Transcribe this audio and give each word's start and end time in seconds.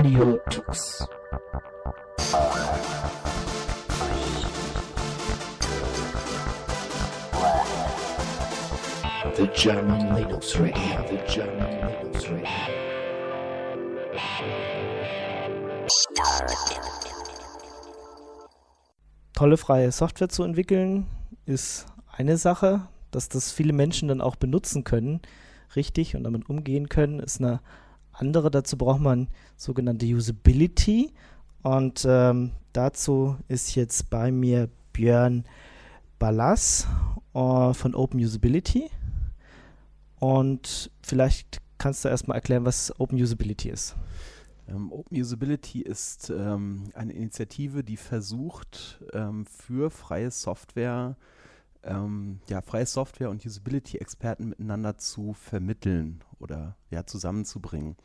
Audio 0.00 0.38
Tux. 0.48 1.06
The 9.36 9.46
German 9.54 10.16
Linux 10.16 10.58
Radio, 10.58 10.72
the 11.10 11.18
German 11.30 11.70
Linux 11.86 12.30
Radio. 12.30 12.48
tolle 19.34 19.58
freie 19.58 19.92
Software 19.92 20.30
zu 20.30 20.44
entwickeln, 20.44 21.08
ist 21.44 21.84
eine 22.10 22.38
Sache. 22.38 22.88
Dass 23.10 23.28
das 23.28 23.52
viele 23.52 23.74
Menschen 23.74 24.08
dann 24.08 24.22
auch 24.22 24.36
benutzen 24.36 24.82
können, 24.82 25.20
richtig, 25.76 26.16
und 26.16 26.24
damit 26.24 26.48
umgehen 26.48 26.88
können, 26.88 27.20
ist 27.20 27.38
eine 27.38 27.60
andere. 28.20 28.50
Dazu 28.50 28.76
braucht 28.76 29.00
man 29.00 29.28
sogenannte 29.56 30.06
Usability. 30.06 31.12
Und 31.62 32.06
ähm, 32.08 32.52
dazu 32.72 33.36
ist 33.48 33.74
jetzt 33.74 34.10
bei 34.10 34.30
mir 34.30 34.68
Björn 34.92 35.44
Ballas 36.18 36.86
äh, 37.34 37.74
von 37.74 37.94
Open 37.94 38.20
Usability. 38.20 38.90
Und 40.18 40.90
vielleicht 41.02 41.60
kannst 41.78 42.04
du 42.04 42.08
erstmal 42.08 42.36
erklären, 42.36 42.64
was 42.64 42.98
Open 43.00 43.20
Usability 43.20 43.70
ist. 43.70 43.96
Ähm, 44.68 44.92
Open 44.92 45.18
Usability 45.18 45.80
ist 45.80 46.30
ähm, 46.30 46.84
eine 46.94 47.12
Initiative, 47.12 47.82
die 47.82 47.96
versucht, 47.96 49.00
ähm, 49.12 49.46
für 49.46 49.90
freie 49.90 50.30
Software, 50.30 51.16
ähm, 51.82 52.40
ja, 52.48 52.60
freie 52.60 52.86
Software 52.86 53.30
und 53.30 53.44
Usability-Experten 53.44 54.50
miteinander 54.50 54.98
zu 54.98 55.32
vermitteln 55.32 56.22
oder 56.38 56.76
ja, 56.90 57.06
zusammenzubringen. 57.06 57.96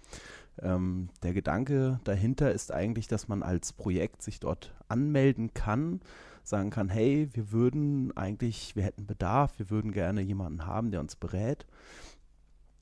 Ähm, 0.61 1.09
der 1.23 1.33
Gedanke 1.33 1.99
dahinter 2.03 2.51
ist 2.51 2.71
eigentlich, 2.71 3.07
dass 3.07 3.27
man 3.27 3.43
als 3.43 3.73
Projekt 3.73 4.21
sich 4.21 4.39
dort 4.39 4.73
anmelden 4.87 5.53
kann, 5.53 6.01
sagen 6.43 6.69
kann, 6.69 6.89
hey, 6.89 7.29
wir 7.33 7.51
würden 7.51 8.15
eigentlich, 8.15 8.75
wir 8.75 8.83
hätten 8.83 9.07
Bedarf, 9.07 9.57
wir 9.57 9.69
würden 9.69 9.91
gerne 9.91 10.21
jemanden 10.21 10.65
haben, 10.65 10.91
der 10.91 11.01
uns 11.01 11.15
berät. 11.15 11.65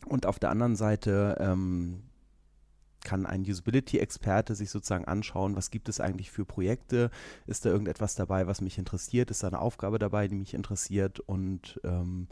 Und 0.05 0.25
auf 0.25 0.37
der 0.37 0.49
anderen 0.49 0.75
Seite 0.75 1.37
ähm, 1.39 2.03
kann 3.03 3.25
ein 3.25 3.41
Usability-Experte 3.41 4.55
sich 4.55 4.69
sozusagen 4.69 5.05
anschauen, 5.05 5.55
was 5.55 5.71
gibt 5.71 5.89
es 5.89 5.99
eigentlich 5.99 6.31
für 6.31 6.45
Projekte, 6.45 7.11
ist 7.47 7.65
da 7.65 7.69
irgendetwas 7.69 8.15
dabei, 8.15 8.47
was 8.47 8.61
mich 8.61 8.77
interessiert, 8.77 9.31
ist 9.31 9.43
da 9.43 9.47
eine 9.47 9.59
Aufgabe 9.59 9.99
dabei, 9.99 10.27
die 10.27 10.35
mich 10.35 10.53
interessiert? 10.53 11.19
Und 11.19 11.79
ähm, 11.83 12.27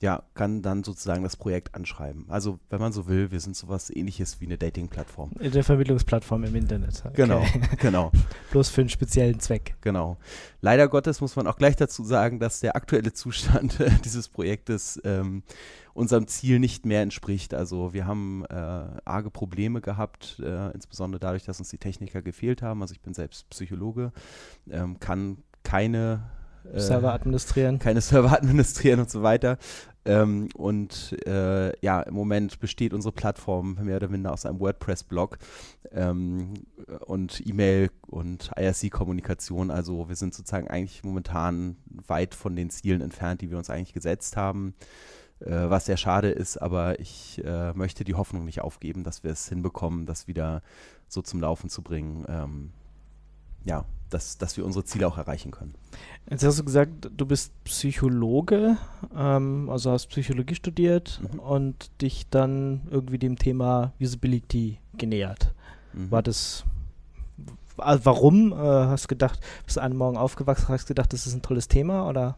ja, 0.00 0.22
kann 0.34 0.62
dann 0.62 0.84
sozusagen 0.84 1.24
das 1.24 1.36
Projekt 1.36 1.74
anschreiben. 1.74 2.26
Also, 2.28 2.60
wenn 2.70 2.80
man 2.80 2.92
so 2.92 3.08
will, 3.08 3.30
wir 3.30 3.40
sind 3.40 3.56
sowas 3.56 3.90
ähnliches 3.90 4.40
wie 4.40 4.46
eine 4.46 4.56
Dating-Plattform. 4.56 5.32
Eine 5.40 5.62
Vermittlungsplattform 5.62 6.44
im 6.44 6.54
Internet. 6.54 7.02
Okay. 7.04 7.14
Genau, 7.16 7.44
genau. 7.78 8.12
Bloß 8.52 8.68
für 8.68 8.82
einen 8.82 8.90
speziellen 8.90 9.40
Zweck. 9.40 9.76
Genau. 9.80 10.18
Leider 10.60 10.88
Gottes 10.88 11.20
muss 11.20 11.34
man 11.34 11.46
auch 11.46 11.56
gleich 11.56 11.74
dazu 11.76 12.04
sagen, 12.04 12.38
dass 12.38 12.60
der 12.60 12.76
aktuelle 12.76 13.12
Zustand 13.12 13.78
dieses 14.04 14.28
Projektes 14.28 15.00
ähm, 15.04 15.42
unserem 15.94 16.28
Ziel 16.28 16.60
nicht 16.60 16.86
mehr 16.86 17.02
entspricht. 17.02 17.52
Also 17.52 17.92
wir 17.92 18.06
haben 18.06 18.44
äh, 18.44 18.54
arge 18.54 19.30
Probleme 19.30 19.80
gehabt, 19.80 20.40
äh, 20.40 20.70
insbesondere 20.70 21.18
dadurch, 21.18 21.44
dass 21.44 21.58
uns 21.58 21.70
die 21.70 21.78
Techniker 21.78 22.22
gefehlt 22.22 22.62
haben. 22.62 22.82
Also 22.82 22.92
ich 22.92 23.00
bin 23.00 23.14
selbst 23.14 23.50
Psychologe, 23.50 24.12
ähm, 24.70 25.00
kann 25.00 25.38
keine 25.64 26.30
Server 26.76 27.12
administrieren. 27.12 27.78
Keine 27.78 28.00
Server 28.00 28.32
administrieren 28.36 29.00
und 29.00 29.10
so 29.10 29.22
weiter. 29.22 29.58
Ähm, 30.04 30.48
und 30.54 31.16
äh, 31.26 31.78
ja, 31.80 32.00
im 32.00 32.14
Moment 32.14 32.60
besteht 32.60 32.94
unsere 32.94 33.12
Plattform 33.12 33.78
mehr 33.82 33.96
oder 33.96 34.08
minder 34.08 34.32
aus 34.32 34.46
einem 34.46 34.58
WordPress-Blog 34.58 35.38
ähm, 35.92 36.54
und 37.06 37.46
E-Mail 37.46 37.90
und 38.06 38.50
IRC-Kommunikation. 38.56 39.70
Also 39.70 40.08
wir 40.08 40.16
sind 40.16 40.34
sozusagen 40.34 40.68
eigentlich 40.68 41.04
momentan 41.04 41.76
weit 42.06 42.34
von 42.34 42.56
den 42.56 42.70
Zielen 42.70 43.02
entfernt, 43.02 43.42
die 43.42 43.50
wir 43.50 43.58
uns 43.58 43.68
eigentlich 43.68 43.92
gesetzt 43.92 44.36
haben. 44.36 44.74
Äh, 45.40 45.70
was 45.70 45.86
sehr 45.86 45.96
schade 45.96 46.30
ist, 46.30 46.56
aber 46.56 46.98
ich 47.00 47.42
äh, 47.44 47.72
möchte 47.74 48.04
die 48.04 48.14
Hoffnung 48.14 48.44
nicht 48.44 48.60
aufgeben, 48.60 49.04
dass 49.04 49.22
wir 49.24 49.30
es 49.30 49.48
hinbekommen, 49.48 50.06
das 50.06 50.26
wieder 50.26 50.62
so 51.06 51.22
zum 51.22 51.40
Laufen 51.40 51.68
zu 51.68 51.82
bringen. 51.82 52.24
Ähm, 52.28 52.72
ja, 53.64 53.84
dass, 54.10 54.38
dass 54.38 54.56
wir 54.56 54.64
unsere 54.64 54.84
Ziele 54.84 55.06
auch 55.06 55.18
erreichen 55.18 55.50
können. 55.50 55.74
Jetzt 56.30 56.44
hast 56.44 56.58
du 56.58 56.64
gesagt, 56.64 57.10
du 57.16 57.26
bist 57.26 57.52
Psychologe, 57.64 58.76
ähm, 59.16 59.68
also 59.70 59.92
hast 59.92 60.06
Psychologie 60.08 60.54
studiert 60.54 61.20
mhm. 61.22 61.38
und 61.38 61.90
dich 62.00 62.28
dann 62.28 62.82
irgendwie 62.90 63.18
dem 63.18 63.36
Thema 63.36 63.92
Usability 64.00 64.78
genähert. 64.96 65.54
Mhm. 65.92 66.10
War 66.10 66.22
das 66.22 66.64
also 67.78 68.04
warum? 68.04 68.52
Äh, 68.52 68.56
hast 68.56 69.04
du 69.04 69.08
gedacht, 69.08 69.40
bist 69.64 69.76
du 69.76 69.80
einen 69.80 69.96
Morgen 69.96 70.16
aufgewachsen, 70.16 70.68
hast 70.68 70.84
du 70.84 70.88
gedacht, 70.88 71.12
das 71.12 71.26
ist 71.26 71.34
ein 71.34 71.42
tolles 71.42 71.68
Thema 71.68 72.08
oder? 72.08 72.36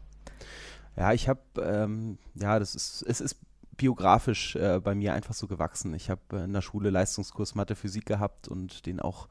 Ja, 0.96 1.12
ich 1.12 1.28
habe, 1.28 1.40
ähm, 1.62 2.18
ja, 2.34 2.58
das 2.58 2.74
ist, 2.74 3.02
es 3.02 3.20
ist 3.20 3.36
biografisch 3.76 4.56
äh, 4.56 4.80
bei 4.80 4.94
mir 4.94 5.14
einfach 5.14 5.32
so 5.32 5.46
gewachsen. 5.46 5.94
Ich 5.94 6.10
habe 6.10 6.20
äh, 6.32 6.44
in 6.44 6.52
der 6.52 6.60
Schule 6.60 6.90
Leistungskurs 6.90 7.54
Mathe 7.54 7.74
Physik 7.74 8.04
gehabt 8.04 8.48
und 8.48 8.84
den 8.84 9.00
auch 9.00 9.28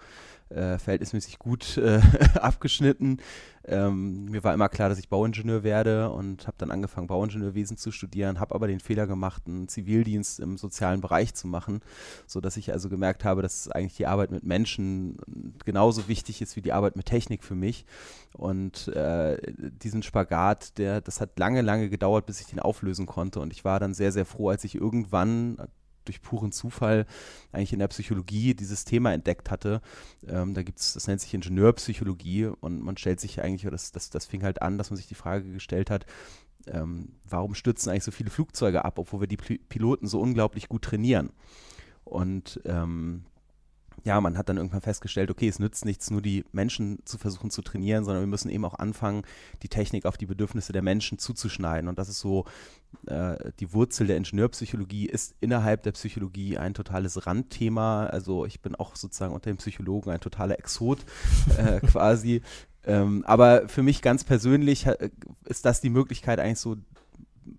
äh, 0.49 0.77
verhältnismäßig 0.77 1.39
gut 1.39 1.77
äh, 1.77 2.01
abgeschnitten. 2.39 3.17
Ähm, 3.65 4.25
mir 4.25 4.43
war 4.43 4.53
immer 4.53 4.69
klar, 4.69 4.89
dass 4.89 4.97
ich 4.97 5.09
Bauingenieur 5.09 5.63
werde 5.63 6.09
und 6.09 6.47
habe 6.47 6.57
dann 6.57 6.71
angefangen, 6.71 7.07
Bauingenieurwesen 7.07 7.77
zu 7.77 7.91
studieren, 7.91 8.39
habe 8.39 8.55
aber 8.55 8.67
den 8.67 8.79
Fehler 8.79 9.05
gemacht, 9.05 9.43
einen 9.45 9.67
Zivildienst 9.67 10.39
im 10.39 10.57
sozialen 10.57 11.01
Bereich 11.01 11.35
zu 11.35 11.47
machen, 11.47 11.81
sodass 12.25 12.57
ich 12.57 12.71
also 12.71 12.89
gemerkt 12.89 13.23
habe, 13.25 13.41
dass 13.41 13.69
eigentlich 13.69 13.97
die 13.97 14.07
Arbeit 14.07 14.31
mit 14.31 14.43
Menschen 14.43 15.17
genauso 15.65 16.07
wichtig 16.07 16.41
ist 16.41 16.55
wie 16.55 16.61
die 16.61 16.73
Arbeit 16.73 16.95
mit 16.95 17.05
Technik 17.05 17.43
für 17.43 17.55
mich. 17.55 17.85
Und 18.33 18.88
äh, 18.89 19.38
diesen 19.57 20.01
Spagat, 20.03 20.77
der, 20.77 21.01
das 21.01 21.21
hat 21.21 21.38
lange, 21.38 21.61
lange 21.61 21.89
gedauert, 21.89 22.25
bis 22.25 22.41
ich 22.41 22.47
den 22.47 22.59
auflösen 22.59 23.05
konnte. 23.05 23.39
Und 23.39 23.53
ich 23.53 23.65
war 23.65 23.79
dann 23.79 23.93
sehr, 23.93 24.11
sehr 24.11 24.25
froh, 24.25 24.49
als 24.49 24.63
ich 24.63 24.75
irgendwann 24.75 25.57
durch 26.09 26.21
puren 26.21 26.51
Zufall 26.51 27.05
eigentlich 27.51 27.73
in 27.73 27.79
der 27.79 27.87
Psychologie 27.87 28.53
dieses 28.53 28.83
Thema 28.85 29.13
entdeckt 29.13 29.51
hatte. 29.51 29.81
Ähm, 30.27 30.53
da 30.53 30.63
gibt 30.63 30.79
es, 30.79 30.93
das 30.93 31.07
nennt 31.07 31.21
sich 31.21 31.33
Ingenieurpsychologie 31.33 32.45
und 32.45 32.81
man 32.83 32.97
stellt 32.97 33.19
sich 33.19 33.41
eigentlich, 33.41 33.69
das, 33.69 33.91
das, 33.91 34.09
das 34.09 34.25
fing 34.25 34.43
halt 34.43 34.61
an, 34.61 34.77
dass 34.77 34.89
man 34.89 34.97
sich 34.97 35.07
die 35.07 35.15
Frage 35.15 35.51
gestellt 35.51 35.89
hat, 35.89 36.05
ähm, 36.67 37.09
warum 37.27 37.55
stürzen 37.55 37.91
eigentlich 37.91 38.03
so 38.03 38.11
viele 38.11 38.29
Flugzeuge 38.29 38.83
ab, 38.85 38.99
obwohl 38.99 39.21
wir 39.21 39.27
die 39.27 39.37
Piloten 39.37 40.07
so 40.07 40.19
unglaublich 40.19 40.67
gut 40.67 40.83
trainieren. 40.83 41.31
Und 42.03 42.59
ähm, 42.65 43.23
ja, 44.03 44.19
man 44.21 44.37
hat 44.37 44.49
dann 44.49 44.57
irgendwann 44.57 44.81
festgestellt, 44.81 45.29
okay, 45.31 45.47
es 45.47 45.59
nützt 45.59 45.85
nichts, 45.85 46.09
nur 46.09 46.21
die 46.21 46.45
Menschen 46.51 46.99
zu 47.05 47.17
versuchen 47.17 47.51
zu 47.51 47.61
trainieren, 47.61 48.05
sondern 48.05 48.23
wir 48.23 48.27
müssen 48.27 48.49
eben 48.49 48.65
auch 48.65 48.75
anfangen, 48.75 49.23
die 49.63 49.69
Technik 49.69 50.05
auf 50.05 50.17
die 50.17 50.25
Bedürfnisse 50.25 50.73
der 50.73 50.81
Menschen 50.81 51.17
zuzuschneiden. 51.17 51.89
Und 51.89 51.99
das 51.99 52.09
ist 52.09 52.19
so 52.19 52.45
äh, 53.07 53.51
die 53.59 53.73
Wurzel 53.73 54.07
der 54.07 54.17
Ingenieurpsychologie, 54.17 55.05
ist 55.05 55.35
innerhalb 55.41 55.83
der 55.83 55.91
Psychologie 55.91 56.57
ein 56.57 56.73
totales 56.73 57.25
Randthema. 57.25 58.05
Also 58.05 58.45
ich 58.45 58.61
bin 58.61 58.75
auch 58.75 58.95
sozusagen 58.95 59.33
unter 59.33 59.49
den 59.49 59.57
Psychologen 59.57 60.11
ein 60.11 60.21
totaler 60.21 60.57
Exot 60.59 60.99
äh, 61.57 61.79
quasi. 61.88 62.41
Ähm, 62.85 63.23
aber 63.27 63.67
für 63.67 63.83
mich 63.83 64.01
ganz 64.01 64.23
persönlich 64.23 64.85
äh, 64.85 65.09
ist 65.45 65.65
das 65.65 65.81
die 65.81 65.89
Möglichkeit, 65.89 66.39
eigentlich 66.39 66.59
so 66.59 66.77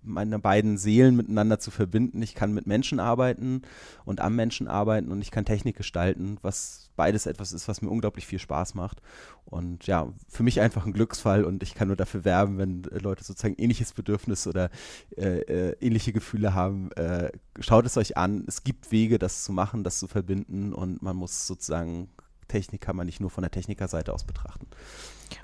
meine 0.03 0.39
beiden 0.39 0.77
Seelen 0.77 1.15
miteinander 1.15 1.59
zu 1.59 1.71
verbinden. 1.71 2.21
Ich 2.21 2.35
kann 2.35 2.53
mit 2.53 2.67
Menschen 2.67 2.99
arbeiten 2.99 3.61
und 4.05 4.21
am 4.21 4.35
Menschen 4.35 4.67
arbeiten 4.67 5.11
und 5.11 5.21
ich 5.21 5.31
kann 5.31 5.45
Technik 5.45 5.75
gestalten, 5.75 6.37
was 6.41 6.89
beides 6.95 7.25
etwas 7.25 7.53
ist, 7.53 7.67
was 7.67 7.81
mir 7.81 7.89
unglaublich 7.89 8.25
viel 8.25 8.39
Spaß 8.39 8.75
macht. 8.75 9.01
Und 9.45 9.87
ja, 9.87 10.13
für 10.27 10.43
mich 10.43 10.61
einfach 10.61 10.85
ein 10.85 10.93
Glücksfall 10.93 11.43
und 11.43 11.63
ich 11.63 11.73
kann 11.73 11.87
nur 11.87 11.97
dafür 11.97 12.25
werben, 12.25 12.57
wenn 12.57 12.83
Leute 12.83 13.23
sozusagen 13.23 13.55
ähnliches 13.57 13.93
Bedürfnis 13.93 14.47
oder 14.47 14.69
äh, 15.17 15.39
äh, 15.39 15.75
ähnliche 15.79 16.13
Gefühle 16.13 16.53
haben. 16.53 16.91
Äh, 16.93 17.31
schaut 17.59 17.85
es 17.85 17.97
euch 17.97 18.17
an. 18.17 18.43
Es 18.47 18.63
gibt 18.63 18.91
Wege, 18.91 19.19
das 19.19 19.43
zu 19.43 19.51
machen, 19.51 19.83
das 19.83 19.99
zu 19.99 20.07
verbinden 20.07 20.73
und 20.73 21.01
man 21.01 21.15
muss 21.15 21.47
sozusagen 21.47 22.09
Technik 22.51 22.81
kann 22.81 22.97
man 22.97 23.05
nicht 23.05 23.21
nur 23.21 23.29
von 23.29 23.43
der 23.43 23.51
Technikerseite 23.51 24.13
aus 24.13 24.25
betrachten. 24.25 24.67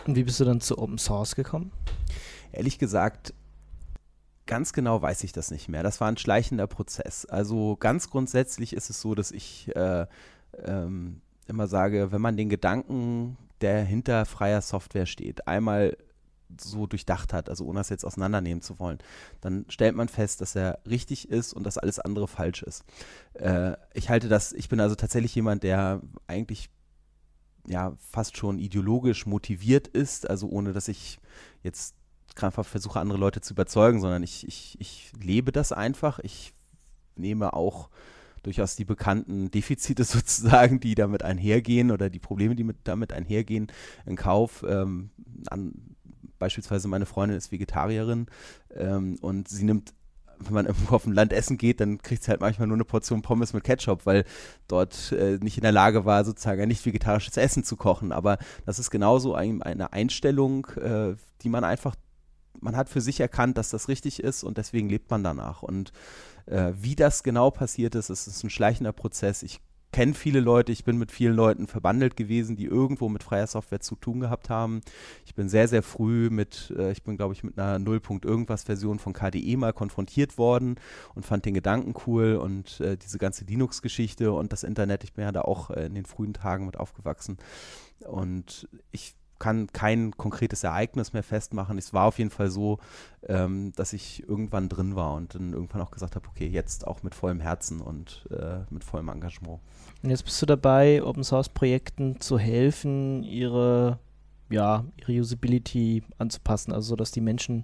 Und 0.05 0.15
wie 0.15 0.23
bist 0.23 0.39
du 0.39 0.45
dann 0.45 0.59
zu 0.59 0.77
Open 0.77 0.97
Source 0.97 1.35
gekommen? 1.35 1.71
Ehrlich 2.51 2.79
gesagt, 2.79 3.33
Ganz 4.47 4.73
genau 4.73 5.01
weiß 5.01 5.23
ich 5.25 5.33
das 5.33 5.51
nicht 5.51 5.67
mehr. 5.67 5.83
Das 5.83 6.01
war 6.01 6.07
ein 6.07 6.17
schleichender 6.17 6.67
Prozess. 6.67 7.25
Also 7.25 7.75
ganz 7.75 8.09
grundsätzlich 8.09 8.73
ist 8.73 8.89
es 8.89 9.01
so, 9.01 9.13
dass 9.13 9.31
ich 9.31 9.69
äh, 9.75 10.07
ähm, 10.63 11.21
immer 11.47 11.67
sage, 11.67 12.11
wenn 12.11 12.21
man 12.21 12.37
den 12.37 12.49
Gedanken, 12.49 13.37
der 13.61 13.83
hinter 13.83 14.25
freier 14.25 14.61
Software 14.61 15.05
steht, 15.05 15.47
einmal 15.47 15.97
so 16.59 16.87
durchdacht 16.87 17.33
hat, 17.33 17.49
also 17.49 17.65
ohne 17.65 17.81
das 17.81 17.89
jetzt 17.89 18.05
auseinandernehmen 18.05 18.61
zu 18.61 18.79
wollen, 18.79 18.99
dann 19.41 19.65
stellt 19.67 19.95
man 19.95 20.07
fest, 20.07 20.39
dass 20.39 20.55
er 20.55 20.79
richtig 20.89 21.29
ist 21.29 21.53
und 21.53 21.63
dass 21.63 21.77
alles 21.77 21.99
andere 21.99 22.29
falsch 22.29 22.63
ist. 22.63 22.85
Äh, 23.33 23.73
ich 23.93 24.09
halte 24.09 24.29
das, 24.29 24.53
ich 24.53 24.69
bin 24.69 24.79
also 24.79 24.95
tatsächlich 24.95 25.35
jemand, 25.35 25.63
der 25.63 26.01
eigentlich 26.25 26.69
ja 27.67 27.97
fast 27.99 28.37
schon 28.37 28.59
ideologisch 28.59 29.25
motiviert 29.25 29.89
ist, 29.89 30.29
also 30.29 30.47
ohne 30.47 30.71
dass 30.71 30.87
ich 30.87 31.19
jetzt 31.63 31.95
krampfhaft 32.37 32.69
versuche, 32.69 32.99
andere 32.99 33.19
Leute 33.19 33.41
zu 33.41 33.53
überzeugen, 33.53 33.99
sondern 33.99 34.23
ich, 34.23 34.47
ich, 34.47 34.77
ich 34.79 35.11
lebe 35.21 35.51
das 35.51 35.71
einfach. 35.71 36.19
Ich 36.19 36.53
nehme 37.15 37.53
auch 37.53 37.89
durchaus 38.43 38.75
die 38.75 38.85
bekannten 38.85 39.51
Defizite 39.51 40.03
sozusagen, 40.05 40.79
die 40.79 40.95
damit 40.95 41.23
einhergehen 41.23 41.91
oder 41.91 42.09
die 42.09 42.19
Probleme, 42.19 42.55
die 42.55 42.63
mit, 42.63 42.77
damit 42.85 43.11
einhergehen, 43.11 43.67
in 44.05 44.15
Kauf. 44.15 44.63
Ähm, 44.67 45.09
an, 45.49 45.73
beispielsweise 46.39 46.87
meine 46.87 47.05
Freundin 47.05 47.37
ist 47.37 47.51
Vegetarierin 47.51 48.27
ähm, 48.75 49.17
und 49.21 49.49
sie 49.49 49.65
nimmt 49.65 49.93
wenn 50.39 50.53
man 50.53 50.65
irgendwo 50.65 50.95
auf 50.95 51.03
dem 51.03 51.13
Land 51.13 51.33
essen 51.33 51.57
geht, 51.57 51.79
dann 51.79 51.97
kriegt 51.99 52.23
sie 52.23 52.29
halt 52.29 52.41
manchmal 52.41 52.67
nur 52.67 52.77
eine 52.77 52.85
Portion 52.85 53.21
Pommes 53.21 53.53
mit 53.53 53.63
Ketchup, 53.63 54.05
weil 54.05 54.23
dort 54.67 55.11
äh, 55.11 55.37
nicht 55.41 55.57
in 55.57 55.63
der 55.63 55.71
Lage 55.71 56.05
war, 56.05 56.23
sozusagen 56.25 56.61
ein 56.61 56.67
nicht 56.67 56.85
vegetarisches 56.85 57.37
Essen 57.37 57.63
zu 57.63 57.75
kochen. 57.75 58.11
Aber 58.11 58.37
das 58.65 58.79
ist 58.79 58.91
genauso 58.91 59.33
ein, 59.33 59.63
eine 59.63 59.93
Einstellung, 59.93 60.67
äh, 60.75 61.15
die 61.41 61.49
man 61.49 61.63
einfach, 61.63 61.95
man 62.61 62.75
hat 62.75 62.89
für 62.89 63.01
sich 63.01 63.19
erkannt, 63.19 63.57
dass 63.57 63.69
das 63.69 63.87
richtig 63.87 64.21
ist 64.21 64.43
und 64.43 64.57
deswegen 64.57 64.89
lebt 64.89 65.09
man 65.09 65.23
danach. 65.23 65.63
Und 65.63 65.91
äh, 66.45 66.73
wie 66.75 66.95
das 66.95 67.23
genau 67.23 67.51
passiert 67.51 67.95
ist, 67.95 68.09
ist, 68.09 68.27
ist 68.27 68.43
ein 68.43 68.49
schleichender 68.49 68.93
Prozess. 68.93 69.43
Ich 69.43 69.59
kenne 69.91 70.13
viele 70.13 70.39
Leute, 70.39 70.71
ich 70.71 70.83
bin 70.83 70.97
mit 70.97 71.11
vielen 71.11 71.35
Leuten 71.35 71.67
verbandelt 71.67 72.15
gewesen, 72.15 72.55
die 72.55 72.65
irgendwo 72.65 73.09
mit 73.09 73.23
freier 73.23 73.47
Software 73.47 73.79
zu 73.79 73.95
tun 73.95 74.19
gehabt 74.19 74.49
haben. 74.49 74.81
Ich 75.25 75.33
bin 75.33 75.49
sehr, 75.49 75.67
sehr 75.67 75.81
früh 75.81 76.29
mit, 76.29 76.73
äh, 76.77 76.91
ich 76.91 77.03
bin 77.03 77.17
glaube 77.17 77.33
ich 77.33 77.43
mit 77.43 77.57
einer 77.57 77.79
0. 77.79 78.01
irgendwas 78.23 78.63
Version 78.63 78.99
von 78.99 79.13
KDE 79.13 79.55
mal 79.57 79.73
konfrontiert 79.73 80.37
worden 80.37 80.75
und 81.15 81.25
fand 81.25 81.45
den 81.45 81.53
Gedanken 81.53 81.93
cool 82.05 82.35
und 82.35 82.79
äh, 82.81 82.97
diese 82.97 83.17
ganze 83.17 83.45
Linux-Geschichte 83.45 84.31
und 84.31 84.51
das 84.51 84.63
Internet, 84.63 85.03
ich 85.03 85.13
bin 85.13 85.23
ja 85.23 85.31
da 85.31 85.41
auch 85.41 85.71
äh, 85.71 85.85
in 85.85 85.95
den 85.95 86.05
frühen 86.05 86.33
Tagen 86.33 86.65
mit 86.65 86.77
aufgewachsen. 86.77 87.37
Und 88.05 88.67
ich 88.91 89.15
kann 89.39 89.67
kein 89.73 90.11
konkretes 90.17 90.63
Ereignis 90.63 91.13
mehr 91.13 91.23
festmachen. 91.23 91.77
Es 91.77 91.93
war 91.93 92.05
auf 92.05 92.17
jeden 92.17 92.29
Fall 92.29 92.49
so, 92.49 92.79
ähm, 93.27 93.71
dass 93.75 93.93
ich 93.93 94.27
irgendwann 94.27 94.69
drin 94.69 94.95
war 94.95 95.15
und 95.15 95.35
dann 95.35 95.53
irgendwann 95.53 95.81
auch 95.81 95.91
gesagt 95.91 96.15
habe, 96.15 96.27
okay, 96.27 96.47
jetzt 96.47 96.87
auch 96.87 97.03
mit 97.03 97.15
vollem 97.15 97.39
Herzen 97.39 97.81
und 97.81 98.27
äh, 98.31 98.59
mit 98.69 98.83
vollem 98.83 99.09
Engagement. 99.09 99.59
Und 100.03 100.09
jetzt 100.09 100.23
bist 100.23 100.41
du 100.41 100.45
dabei, 100.45 101.03
Open 101.03 101.23
Source 101.23 101.49
Projekten 101.49 102.19
zu 102.19 102.37
helfen, 102.37 103.23
ihre, 103.23 103.99
ja, 104.49 104.85
ihre 104.97 105.19
Usability 105.19 106.03
anzupassen, 106.17 106.71
also 106.71 106.89
so 106.89 106.95
dass 106.95 107.11
die 107.11 107.21
Menschen, 107.21 107.63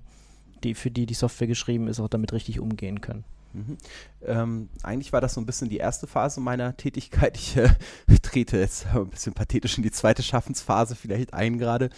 die, 0.64 0.76
für 0.76 0.92
die 0.92 1.06
die 1.06 1.14
Software 1.14 1.48
geschrieben 1.48 1.88
ist, 1.88 2.00
auch 2.00 2.10
damit 2.10 2.34
richtig 2.34 2.60
umgehen 2.60 3.02
können. 3.02 3.24
Mhm. 3.54 3.78
Ähm, 4.24 4.70
eigentlich 4.82 5.14
war 5.14 5.22
das 5.22 5.36
so 5.36 5.42
ein 5.42 5.46
bisschen 5.46 5.70
die 5.70 5.78
erste 5.78 6.08
Phase 6.08 6.42
meiner 6.42 6.76
Tätigkeit. 6.76 7.38
Ich 7.38 7.56
äh, 7.56 7.70
trete 8.22 8.58
jetzt 8.58 8.88
ein 8.94 9.10
bisschen 9.10 9.34
pathetisch 9.34 9.78
in 9.78 9.84
die 9.84 9.92
zweite 9.92 10.24
Schaffensphase 10.24 10.96
vielleicht 10.96 11.34
ein 11.34 11.58
gerade. 11.58 11.90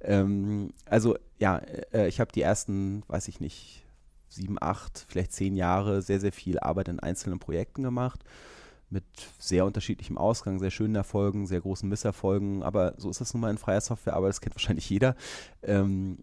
Ähm, 0.00 0.72
also 0.86 1.16
ja, 1.38 1.58
äh, 1.92 2.08
ich 2.08 2.20
habe 2.20 2.32
die 2.32 2.42
ersten, 2.42 3.04
weiß 3.08 3.28
ich 3.28 3.40
nicht, 3.40 3.84
sieben, 4.28 4.56
acht, 4.60 5.06
vielleicht 5.08 5.32
zehn 5.32 5.56
Jahre 5.56 6.02
sehr, 6.02 6.20
sehr 6.20 6.32
viel 6.32 6.58
Arbeit 6.58 6.88
in 6.88 7.00
einzelnen 7.00 7.38
Projekten 7.38 7.82
gemacht. 7.82 8.24
Mit 8.90 9.04
sehr 9.38 9.64
unterschiedlichem 9.64 10.18
Ausgang, 10.18 10.58
sehr 10.58 10.70
schönen 10.70 10.94
Erfolgen, 10.94 11.46
sehr 11.46 11.60
großen 11.60 11.88
Misserfolgen. 11.88 12.62
Aber 12.62 12.94
so 12.96 13.10
ist 13.10 13.20
das 13.20 13.32
nun 13.34 13.40
mal 13.40 13.50
in 13.50 13.58
freier 13.58 13.80
Software, 13.80 14.14
aber 14.14 14.26
das 14.26 14.40
kennt 14.40 14.54
wahrscheinlich 14.54 14.88
jeder. 14.88 15.16
Ähm, 15.62 16.18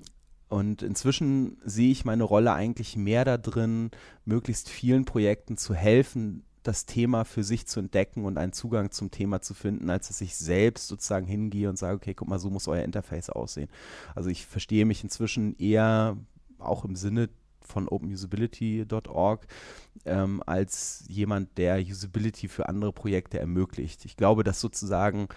und 0.51 0.81
inzwischen 0.81 1.57
sehe 1.63 1.93
ich 1.93 2.03
meine 2.03 2.23
Rolle 2.23 2.51
eigentlich 2.51 2.97
mehr 2.97 3.23
da 3.23 3.37
drin, 3.37 3.89
möglichst 4.25 4.67
vielen 4.67 5.05
Projekten 5.05 5.55
zu 5.55 5.73
helfen, 5.73 6.43
das 6.61 6.85
Thema 6.85 7.23
für 7.23 7.45
sich 7.45 7.67
zu 7.67 7.79
entdecken 7.79 8.25
und 8.25 8.37
einen 8.37 8.51
Zugang 8.51 8.91
zum 8.91 9.11
Thema 9.11 9.41
zu 9.41 9.53
finden, 9.53 9.89
als 9.89 10.09
dass 10.09 10.19
ich 10.19 10.35
selbst 10.35 10.89
sozusagen 10.89 11.25
hingehe 11.25 11.69
und 11.69 11.77
sage, 11.77 11.95
okay, 11.95 12.13
guck 12.13 12.27
mal, 12.27 12.37
so 12.37 12.49
muss 12.49 12.67
euer 12.67 12.83
Interface 12.83 13.29
aussehen. 13.29 13.69
Also 14.13 14.29
ich 14.29 14.45
verstehe 14.45 14.83
mich 14.83 15.05
inzwischen 15.05 15.57
eher 15.57 16.17
auch 16.59 16.83
im 16.83 16.97
Sinne 16.97 17.29
von 17.65 17.87
openusability.org 17.87 19.47
ähm, 20.05 20.41
als 20.45 21.03
jemand, 21.07 21.57
der 21.57 21.79
Usability 21.79 22.47
für 22.47 22.69
andere 22.69 22.93
Projekte 22.93 23.39
ermöglicht. 23.39 24.05
Ich 24.05 24.17
glaube, 24.17 24.43
dass 24.43 24.59
sozusagen 24.59 25.27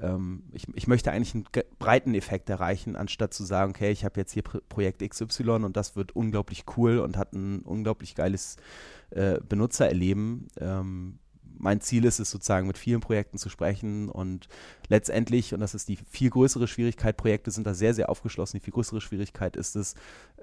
ähm, 0.00 0.42
ich, 0.52 0.66
ich 0.74 0.86
möchte 0.86 1.12
eigentlich 1.12 1.34
einen 1.34 1.46
breiten 1.78 2.14
Effekt 2.14 2.50
erreichen, 2.50 2.96
anstatt 2.96 3.32
zu 3.32 3.44
sagen, 3.44 3.70
okay, 3.70 3.90
ich 3.90 4.04
habe 4.04 4.20
jetzt 4.20 4.32
hier 4.32 4.42
Projekt 4.42 5.08
XY 5.08 5.50
und 5.64 5.76
das 5.76 5.96
wird 5.96 6.14
unglaublich 6.14 6.64
cool 6.76 6.98
und 6.98 7.16
hat 7.16 7.32
ein 7.32 7.60
unglaublich 7.60 8.14
geiles 8.14 8.56
äh, 9.10 9.38
Benutzererleben. 9.48 10.48
Ähm, 10.58 11.18
mein 11.58 11.80
Ziel 11.80 12.04
ist 12.04 12.18
es 12.18 12.30
sozusagen 12.30 12.66
mit 12.66 12.76
vielen 12.76 13.00
Projekten 13.00 13.38
zu 13.38 13.48
sprechen 13.48 14.10
und 14.10 14.48
letztendlich, 14.88 15.54
und 15.54 15.60
das 15.60 15.74
ist 15.74 15.88
die 15.88 15.96
viel 15.96 16.28
größere 16.28 16.68
Schwierigkeit, 16.68 17.16
Projekte 17.16 17.50
sind 17.50 17.66
da 17.66 17.72
sehr, 17.72 17.94
sehr 17.94 18.10
aufgeschlossen, 18.10 18.58
die 18.58 18.64
viel 18.64 18.74
größere 18.74 19.00
Schwierigkeit 19.00 19.56
ist 19.56 19.74
es, 19.74 19.94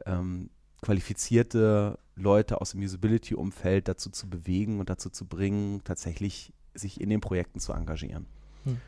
ähm, 0.06 0.50
qualifizierte 0.84 1.98
Leute 2.16 2.62
aus 2.62 2.72
dem 2.72 2.82
Usability-Umfeld 2.82 3.88
dazu 3.88 4.10
zu 4.10 4.30
bewegen 4.30 4.80
und 4.80 4.90
dazu 4.90 5.10
zu 5.10 5.26
bringen, 5.26 5.82
tatsächlich 5.84 6.54
sich 6.76 7.02
in 7.02 7.10
den 7.10 7.22
Projekten 7.22 7.60
zu 7.60 7.74
engagieren. 7.74 8.28
Hm. 8.66 8.80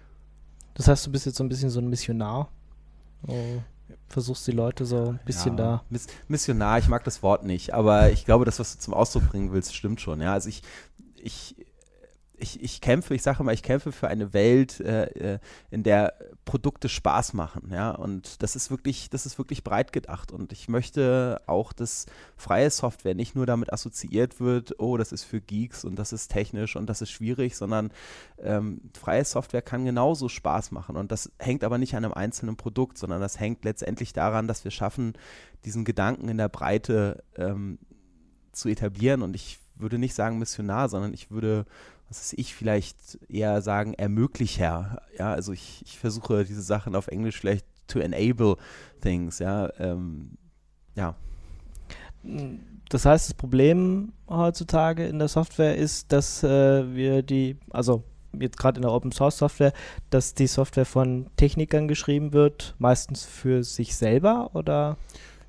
Das 0.75 0.87
heißt, 0.87 1.07
du 1.07 1.11
bist 1.11 1.25
jetzt 1.25 1.37
so 1.37 1.43
ein 1.43 1.49
bisschen 1.49 1.69
so 1.69 1.79
ein 1.79 1.89
Missionar. 1.89 2.49
Oh, 3.27 3.61
versuchst 4.07 4.45
die 4.47 4.51
Leute 4.51 4.85
so 4.85 5.09
ein 5.09 5.19
bisschen 5.25 5.57
ja, 5.57 5.63
da. 5.63 5.83
Miss 5.89 6.07
Missionar, 6.27 6.79
ich 6.79 6.87
mag 6.87 7.03
das 7.03 7.23
Wort 7.23 7.43
nicht, 7.43 7.73
aber 7.73 8.11
ich 8.11 8.25
glaube, 8.25 8.45
das, 8.45 8.59
was 8.59 8.73
du 8.73 8.79
zum 8.79 8.93
Ausdruck 8.93 9.29
bringen 9.29 9.51
willst, 9.51 9.75
stimmt 9.75 10.01
schon. 10.01 10.21
Ja, 10.21 10.33
also 10.33 10.49
ich, 10.49 10.61
ich 11.15 11.55
ich, 12.37 12.61
ich 12.61 12.81
kämpfe, 12.81 13.15
ich 13.15 13.23
sage 13.23 13.39
immer, 13.39 13.53
ich 13.53 13.63
kämpfe 13.63 13.91
für 13.91 14.07
eine 14.07 14.33
Welt, 14.33 14.79
äh, 14.79 15.35
äh, 15.35 15.39
in 15.71 15.83
der 15.83 16.13
Produkte 16.45 16.89
Spaß 16.89 17.33
machen, 17.33 17.71
ja. 17.71 17.89
Und 17.89 18.43
das 18.43 18.55
ist 18.55 18.69
wirklich, 18.69 19.09
das 19.09 19.25
ist 19.25 19.39
wirklich 19.39 19.63
breit 19.63 19.91
gedacht. 19.91 20.31
Und 20.31 20.51
ich 20.51 20.69
möchte 20.69 21.41
auch, 21.47 21.73
dass 21.73 22.05
freie 22.37 22.69
Software 22.69 23.15
nicht 23.15 23.35
nur 23.35 23.47
damit 23.47 23.73
assoziiert 23.73 24.39
wird, 24.39 24.79
oh, 24.79 24.95
das 24.95 25.11
ist 25.11 25.23
für 25.23 25.41
Geeks 25.41 25.83
und 25.83 25.97
das 25.97 26.13
ist 26.13 26.29
technisch 26.29 26.75
und 26.75 26.87
das 26.87 27.01
ist 27.01 27.09
schwierig, 27.09 27.57
sondern 27.57 27.91
ähm, 28.37 28.81
freie 28.93 29.25
Software 29.25 29.63
kann 29.63 29.85
genauso 29.85 30.29
Spaß 30.29 30.71
machen. 30.71 30.95
Und 30.95 31.11
das 31.11 31.31
hängt 31.39 31.63
aber 31.63 31.79
nicht 31.79 31.95
an 31.95 32.05
einem 32.05 32.13
einzelnen 32.13 32.57
Produkt, 32.57 32.99
sondern 32.99 33.21
das 33.21 33.39
hängt 33.39 33.65
letztendlich 33.65 34.13
daran, 34.13 34.47
dass 34.47 34.63
wir 34.63 34.71
schaffen, 34.71 35.13
diesen 35.65 35.83
Gedanken 35.83 36.29
in 36.29 36.37
der 36.37 36.49
Breite 36.49 37.23
ähm, 37.37 37.79
zu 38.51 38.69
etablieren. 38.69 39.23
Und 39.23 39.35
ich 39.35 39.57
würde 39.75 39.97
nicht 39.97 40.13
sagen 40.13 40.37
Missionar, 40.37 40.89
sondern 40.89 41.13
ich 41.13 41.31
würde 41.31 41.65
was 42.09 42.19
weiß 42.19 42.33
ich, 42.37 42.53
vielleicht 42.53 43.19
eher 43.29 43.61
sagen, 43.61 43.93
Ermöglicher. 43.93 45.01
Ja, 45.17 45.33
also 45.33 45.53
ich, 45.53 45.81
ich 45.85 45.97
versuche 45.97 46.45
diese 46.45 46.61
Sachen 46.61 46.95
auf 46.95 47.07
Englisch 47.07 47.39
vielleicht 47.39 47.65
to 47.87 47.99
enable 47.99 48.57
things, 49.01 49.39
ja. 49.39 49.69
Ähm, 49.79 50.37
ja. 50.95 51.15
Das 52.89 53.05
heißt, 53.05 53.29
das 53.29 53.33
Problem 53.33 54.13
heutzutage 54.29 55.05
in 55.07 55.19
der 55.19 55.27
Software 55.27 55.75
ist, 55.75 56.11
dass 56.11 56.43
äh, 56.43 56.95
wir 56.95 57.21
die, 57.23 57.57
also 57.69 58.03
jetzt 58.39 58.57
gerade 58.57 58.77
in 58.77 58.81
der 58.83 58.91
Open 58.91 59.11
Source 59.11 59.37
Software, 59.37 59.73
dass 60.09 60.33
die 60.33 60.47
Software 60.47 60.85
von 60.85 61.27
Technikern 61.37 61.87
geschrieben 61.87 62.33
wird, 62.33 62.75
meistens 62.79 63.25
für 63.25 63.63
sich 63.63 63.95
selber 63.95 64.51
oder? 64.53 64.97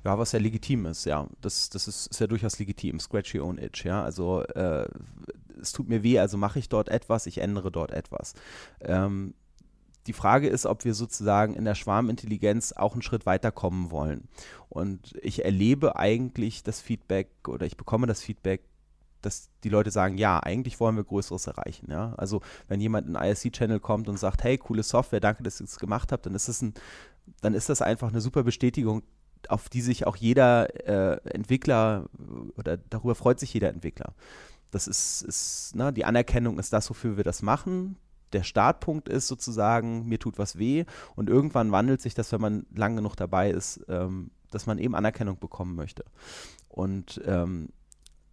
Ja, 0.03 0.17
was 0.17 0.31
ja 0.31 0.39
legitim 0.39 0.85
ist, 0.85 1.05
ja. 1.05 1.27
Das, 1.41 1.69
das 1.69 1.87
ist, 1.87 2.07
ist 2.07 2.19
ja 2.19 2.27
durchaus 2.27 2.59
legitim. 2.59 2.99
Scratch 2.99 3.35
your 3.35 3.45
own 3.45 3.57
itch, 3.57 3.83
ja. 3.83 4.03
Also 4.03 4.43
äh, 4.43 4.87
es 5.61 5.71
tut 5.71 5.89
mir 5.89 6.03
weh, 6.03 6.19
also 6.19 6.37
mache 6.37 6.59
ich 6.59 6.69
dort 6.69 6.89
etwas, 6.89 7.25
ich 7.25 7.39
ändere 7.39 7.71
dort 7.71 7.91
etwas. 7.91 8.33
Ähm, 8.81 9.33
die 10.07 10.13
Frage 10.13 10.47
ist, 10.47 10.65
ob 10.65 10.85
wir 10.85 10.93
sozusagen 10.93 11.53
in 11.53 11.65
der 11.65 11.75
Schwarmintelligenz 11.75 12.71
auch 12.71 12.93
einen 12.93 13.01
Schritt 13.01 13.25
weiterkommen 13.25 13.91
wollen. 13.91 14.27
Und 14.69 15.13
ich 15.21 15.43
erlebe 15.43 15.97
eigentlich 15.97 16.63
das 16.63 16.79
Feedback 16.79 17.29
oder 17.47 17.65
ich 17.65 17.77
bekomme 17.77 18.07
das 18.07 18.21
Feedback, 18.21 18.61
dass 19.21 19.49
die 19.63 19.69
Leute 19.69 19.91
sagen, 19.91 20.17
ja, 20.17 20.39
eigentlich 20.39 20.79
wollen 20.79 20.95
wir 20.95 21.03
Größeres 21.03 21.47
erreichen. 21.47 21.91
Ja? 21.91 22.13
Also 22.17 22.41
wenn 22.67 22.79
jemand 22.79 23.07
in 23.07 23.15
einen 23.15 23.31
ISC-Channel 23.31 23.79
kommt 23.79 24.07
und 24.07 24.17
sagt, 24.17 24.43
hey, 24.43 24.57
coole 24.57 24.83
Software, 24.83 25.19
danke, 25.19 25.43
dass 25.43 25.59
ihr 25.59 25.65
es 25.65 25.79
gemacht 25.79 26.11
habt, 26.11 26.25
dann 26.25 26.35
ist 26.35 26.47
das 26.47 26.61
ein, 26.61 26.73
dann 27.41 27.53
ist 27.53 27.69
das 27.69 27.81
einfach 27.81 28.09
eine 28.09 28.21
super 28.21 28.43
Bestätigung, 28.43 29.03
auf 29.49 29.69
die 29.69 29.81
sich 29.81 30.07
auch 30.07 30.15
jeder 30.15 30.87
äh, 30.87 31.19
Entwickler 31.29 32.09
oder 32.55 32.77
darüber 32.77 33.15
freut 33.15 33.39
sich 33.39 33.53
jeder 33.53 33.69
Entwickler. 33.69 34.13
Das 34.71 34.87
ist, 34.87 35.21
ist 35.21 35.75
ne, 35.75 35.93
die 35.93 36.05
Anerkennung 36.05 36.59
ist 36.59 36.73
das, 36.73 36.89
wofür 36.89 37.17
wir 37.17 37.23
das 37.23 37.41
machen. 37.41 37.97
Der 38.33 38.43
Startpunkt 38.43 39.07
ist 39.07 39.27
sozusagen, 39.27 40.05
mir 40.05 40.19
tut 40.19 40.37
was 40.37 40.57
weh 40.57 40.85
und 41.15 41.29
irgendwann 41.29 41.71
wandelt 41.71 42.01
sich 42.01 42.13
das, 42.13 42.31
wenn 42.31 42.41
man 42.41 42.65
lang 42.75 42.95
genug 42.95 43.15
dabei 43.15 43.51
ist, 43.51 43.85
ähm, 43.87 44.31
dass 44.51 44.65
man 44.65 44.79
eben 44.79 44.95
Anerkennung 44.95 45.39
bekommen 45.39 45.75
möchte. 45.75 46.03
Und 46.67 47.21
ähm, 47.25 47.69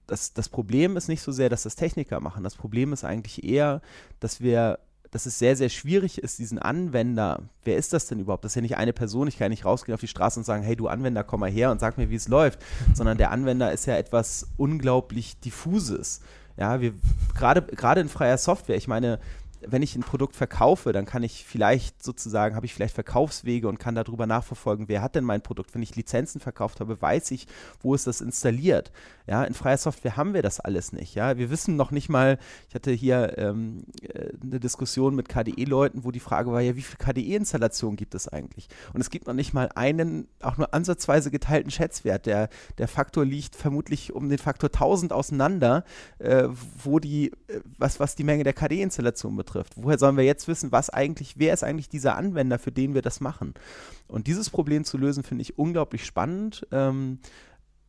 das, 0.07 0.33
das 0.33 0.49
Problem 0.49 0.97
ist 0.97 1.09
nicht 1.09 1.23
so 1.23 1.33
sehr, 1.33 1.49
dass 1.49 1.62
das 1.62 1.76
Techniker 1.76 2.21
machen. 2.21 2.45
Das 2.45 2.57
Problem 2.57 2.93
ist 2.93 3.05
eigentlich 3.05 3.45
eher, 3.45 3.81
dass 4.21 4.41
wir 4.41 4.81
dass 5.14 5.26
es 5.26 5.38
sehr, 5.38 5.54
sehr 5.54 5.68
schwierig 5.68 6.18
ist, 6.18 6.40
diesen 6.40 6.59
Anwender, 6.59 7.42
wer 7.62 7.76
ist 7.76 7.92
das 7.92 8.09
denn 8.09 8.18
überhaupt? 8.18 8.44
Das 8.44 8.50
ist 8.50 8.56
ja 8.56 8.62
nicht 8.62 8.76
eine 8.76 8.92
Person, 8.92 9.28
ich 9.28 9.38
kann 9.38 9.50
nicht 9.50 9.64
rausgehen 9.64 9.94
auf 9.94 10.00
die 10.00 10.09
Straße 10.09 10.40
und 10.40 10.44
sagen, 10.44 10.64
hey 10.64 10.75
du 10.75 10.88
Anwender, 10.88 11.23
komm 11.23 11.38
mal 11.38 11.50
her 11.52 11.71
und 11.71 11.78
sag 11.78 11.99
mir, 11.99 12.11
wie 12.11 12.16
es 12.16 12.26
läuft, 12.26 12.59
sondern 12.94 13.16
der 13.16 13.30
Anwender 13.30 13.71
ist 13.71 13.87
ja 13.87 13.97
etwas 13.97 14.49
unglaublich 14.56 15.38
diffuses. 15.38 16.21
Ja, 16.56 16.80
wir 16.80 16.94
gerade 17.33 17.62
gerade 17.62 18.00
in 18.00 18.09
freier 18.09 18.38
Software, 18.38 18.75
ich 18.75 18.88
meine, 18.88 19.21
wenn 19.66 19.83
ich 19.83 19.97
ein 19.97 20.02
Produkt 20.02 20.37
verkaufe, 20.37 20.92
dann 20.92 21.06
kann 21.06 21.23
ich 21.23 21.44
vielleicht 21.44 22.02
sozusagen, 22.02 22.56
habe 22.56 22.66
ich 22.66 22.75
vielleicht 22.75 22.94
Verkaufswege 22.94 23.68
und 23.68 23.78
kann 23.78 23.94
darüber 23.94 24.26
nachverfolgen, 24.26 24.88
wer 24.88 25.02
hat 25.02 25.14
denn 25.14 25.25
mein 25.25 25.42
Produkt. 25.42 25.75
Wenn 25.75 25.83
ich 25.83 25.97
Lizenzen 25.97 26.40
verkauft 26.40 26.80
habe, 26.80 27.00
weiß 27.00 27.30
ich, 27.30 27.47
wo 27.80 27.94
ist 27.94 28.06
das 28.06 28.21
installiert. 28.21 28.92
Ja, 29.26 29.44
in 29.44 29.54
freier 29.54 29.78
Software 29.78 30.16
haben 30.16 30.35
wir 30.35 30.42
das 30.42 30.61
alles 30.61 30.92
nicht. 30.92 31.14
Ja, 31.14 31.38
wir 31.38 31.50
wissen 31.50 31.76
noch 31.76 31.90
nicht 31.90 32.09
mal, 32.09 32.38
ich 32.68 32.75
hatte 32.75 32.90
hier 32.90 33.38
ähm, 33.38 33.85
äh, 34.02 34.30
eine 34.42 34.61
Diskussion 34.61 35.14
mit 35.14 35.28
KDE-Leuten, 35.28 36.04
wo 36.04 36.11
die 36.11 36.21
Frage 36.21 36.52
war, 36.52 36.61
ja, 36.61 36.76
wie 36.76 36.83
viele 36.83 36.99
KDE-Installationen 36.99 37.97
gibt 37.97 38.14
es 38.14 38.28
eigentlich? 38.28 38.68
Und 38.92 39.00
es 39.00 39.11
gibt 39.11 39.26
noch 39.26 39.35
nicht 39.35 39.54
mal 39.54 39.71
einen, 39.75 40.28
auch 40.42 40.59
nur 40.59 40.75
ansatzweise 40.75 41.30
geteilten 41.30 41.71
Schätzwert. 41.71 42.26
Der, 42.26 42.49
der 42.78 42.88
Faktor 42.88 43.25
liegt 43.25 43.56
vermutlich 43.56 44.12
um 44.12 44.28
den 44.28 44.38
Faktor 44.38 44.68
1000 44.68 45.12
auseinander, 45.12 45.85
äh, 46.18 46.49
wo 46.83 46.99
die, 46.99 47.33
äh, 47.49 47.61
was, 47.78 48.00
was 48.00 48.16
die 48.16 48.25
Menge 48.25 48.44
der 48.44 48.52
KDE-Installation 48.52 49.37
betrifft. 49.37 49.53
Woher 49.76 49.99
sollen 49.99 50.16
wir 50.16 50.25
jetzt 50.25 50.49
wissen, 50.49 50.73
was 50.73 50.90
eigentlich, 50.90 51.38
wer 51.38 51.54
ist 51.54 51.64
eigentlich 51.64 51.88
dieser 51.88 52.16
Anwender, 52.16 52.58
für 52.58 52.73
den 52.73 52.94
wir 52.94 53.02
das 53.02 53.20
machen? 53.20 53.54
Und 54.08 54.26
dieses 54.26 54.50
Problem 54.50 54.84
zu 54.84 54.99
lösen, 54.99 55.23
finde 55.23 55.42
ich 55.42 55.58
unglaublich 55.58 56.04
spannend. 56.04 56.66
Ähm, 56.73 57.18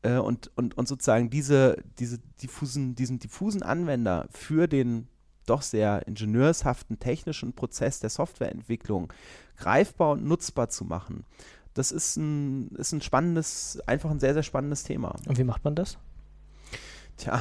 äh, 0.01 0.17
und, 0.17 0.51
und, 0.55 0.77
und 0.77 0.88
sozusagen 0.88 1.29
diese, 1.29 1.84
diese 2.00 2.19
diffusen, 2.41 2.95
diesen 2.95 3.19
diffusen 3.19 3.63
Anwender 3.63 4.27
für 4.31 4.67
den 4.67 5.07
doch 5.45 5.62
sehr 5.62 6.07
ingenieurshaften 6.07 7.00
technischen 7.00 7.53
Prozess 7.53 8.00
der 8.00 8.10
Softwareentwicklung 8.10 9.12
greifbar 9.57 10.12
und 10.12 10.25
nutzbar 10.25 10.69
zu 10.69 10.86
machen. 10.86 11.24
Das 11.74 11.91
ist 11.91 12.17
ein, 12.17 12.69
ist 12.69 12.93
ein 12.93 13.01
spannendes, 13.01 13.79
einfach 13.86 14.10
ein 14.10 14.19
sehr, 14.19 14.34
sehr 14.34 14.43
spannendes 14.43 14.84
Thema. 14.84 15.15
Und 15.27 15.38
wie 15.38 15.43
macht 15.43 15.63
man 15.63 15.75
das? 15.75 15.98
Tja, 17.17 17.39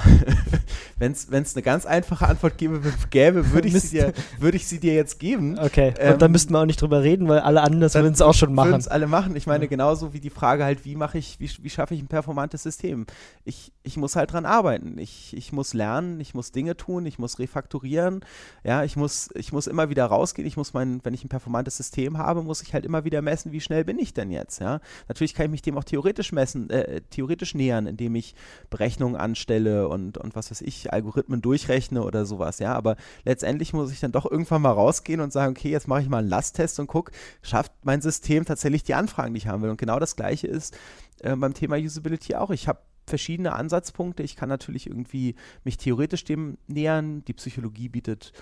wenn 0.99 1.11
es 1.13 1.29
eine 1.29 1.63
ganz 1.63 1.85
einfache 1.85 2.29
Antwort 2.29 2.59
gäbe, 2.59 2.81
gäbe 3.11 3.51
würde 3.51 3.67
ich, 3.67 3.81
sie 3.81 3.99
dir, 3.99 4.13
würd 4.39 4.55
ich 4.55 4.69
sie 4.69 4.79
dir 4.79 4.95
jetzt 4.95 5.19
geben. 5.19 5.59
Okay, 5.59 5.89
und 5.89 5.97
ähm, 5.99 6.19
dann 6.19 6.31
müssten 6.31 6.53
wir 6.53 6.61
auch 6.61 6.65
nicht 6.65 6.81
drüber 6.81 7.03
reden, 7.03 7.27
weil 7.27 7.41
alle 7.41 7.61
anderen 7.61 7.93
würden 7.93 8.13
es 8.13 8.23
auch 8.23 8.35
schon 8.35 8.55
machen. 8.55 8.69
Würden 8.69 8.81
es 8.81 8.87
alle 8.87 9.09
machen. 9.09 9.35
Ich 9.35 9.49
meine, 9.49 9.67
genauso 9.67 10.13
wie 10.13 10.21
die 10.21 10.31
Frage 10.31 10.65
halt, 10.65 10.85
wie 10.85 10.95
mache 10.95 11.19
ich, 11.19 11.41
wie, 11.41 11.51
wie 11.61 11.71
schaffe 11.71 11.95
ich 11.95 12.01
ein 12.01 12.07
performantes 12.07 12.63
System? 12.63 13.07
Ich, 13.45 13.73
ich 13.83 13.97
muss 13.97 14.15
halt 14.15 14.33
dran 14.33 14.47
arbeiten. 14.47 14.97
Ich, 14.99 15.37
ich 15.37 15.53
muss 15.53 15.75
lernen, 15.75 16.21
ich 16.21 16.35
muss 16.35 16.53
Dinge 16.53 16.77
tun, 16.77 17.05
ich 17.05 17.19
muss 17.19 17.41
refakturieren. 17.41 18.25
Ja, 18.63 18.85
ich 18.85 18.95
muss, 18.95 19.31
ich 19.35 19.53
muss 19.53 19.67
immer 19.67 19.91
wieder 19.91 20.07
rausgehen. 20.07 20.47
Ich 20.47 20.57
muss 20.57 20.73
mein, 20.73 21.01
wenn 21.03 21.15
ich 21.15 21.25
ein 21.25 21.29
performantes 21.29 21.77
System 21.77 22.17
habe, 22.17 22.45
muss 22.45 22.63
ich 22.63 22.75
halt 22.75 22.87
immer 22.87 23.05
wieder 23.05 23.23
messen, 23.23 23.51
wie 23.51 23.61
schnell 23.61 23.85
bin 23.85 23.99
ich 23.99 24.15
denn 24.15 24.31
jetzt? 24.31 24.61
Ja, 24.61 24.79
natürlich 25.09 25.35
kann 25.35 25.47
ich 25.47 25.51
mich 25.51 25.63
dem 25.63 25.77
auch 25.77 25.85
theoretisch 25.85 26.31
messen, 26.31 26.71
äh, 26.71 27.01
theoretisch 27.11 27.57
nähern, 27.57 27.89
indem 27.89 28.15
ich 28.15 28.37
Berechnungen 28.71 29.17
anstelle 29.17 29.64
Modelle 29.65 29.89
und, 29.89 30.19
und 30.19 30.37
was 30.37 30.51
weiß 30.51 30.61
ich, 30.63 30.93
Algorithmen 30.93 31.41
durchrechne 31.41 32.03
oder 32.03 32.27
sowas, 32.27 32.59
ja. 32.59 32.75
Aber 32.75 32.97
letztendlich 33.25 33.73
muss 33.73 33.93
ich 33.93 34.01
dann 34.01 34.13
doch 34.13 34.31
irgendwann 34.31 34.63
mal 34.63 34.73
rausgehen 34.73 35.21
und 35.21 35.33
sagen, 35.33 35.53
okay, 35.53 35.71
jetzt 35.71 35.89
mache 35.89 36.03
ich 36.03 36.09
mal 36.09 36.19
einen 36.19 36.29
Lasttest 36.29 36.79
und 36.81 36.87
gucke, 36.87 37.13
schafft 37.43 37.73
mein 37.83 38.01
System 38.01 38.45
tatsächlich 38.45 38.83
die 38.85 38.95
Anfragen, 38.95 39.35
die 39.35 39.39
ich 39.39 39.49
haben 39.49 39.63
will. 39.63 39.71
Und 39.71 39.79
genau 39.79 39.99
das 39.99 40.17
gleiche 40.17 40.47
ist 40.47 40.77
äh, 41.21 41.35
beim 41.37 41.55
Thema 41.55 41.77
Usability 41.77 42.35
auch. 42.35 42.51
Ich 42.51 42.69
habe 42.69 42.81
verschiedene 43.07 43.53
Ansatzpunkte. 43.53 44.23
Ich 44.23 44.37
kann 44.37 44.49
natürlich 44.49 44.87
irgendwie 44.87 45.35
mich 45.65 45.77
theoretisch 45.77 46.25
dem 46.25 46.59
nähern. 46.67 47.25
Die 47.25 47.35
Psychologie 47.35 47.89
bietet 47.89 48.33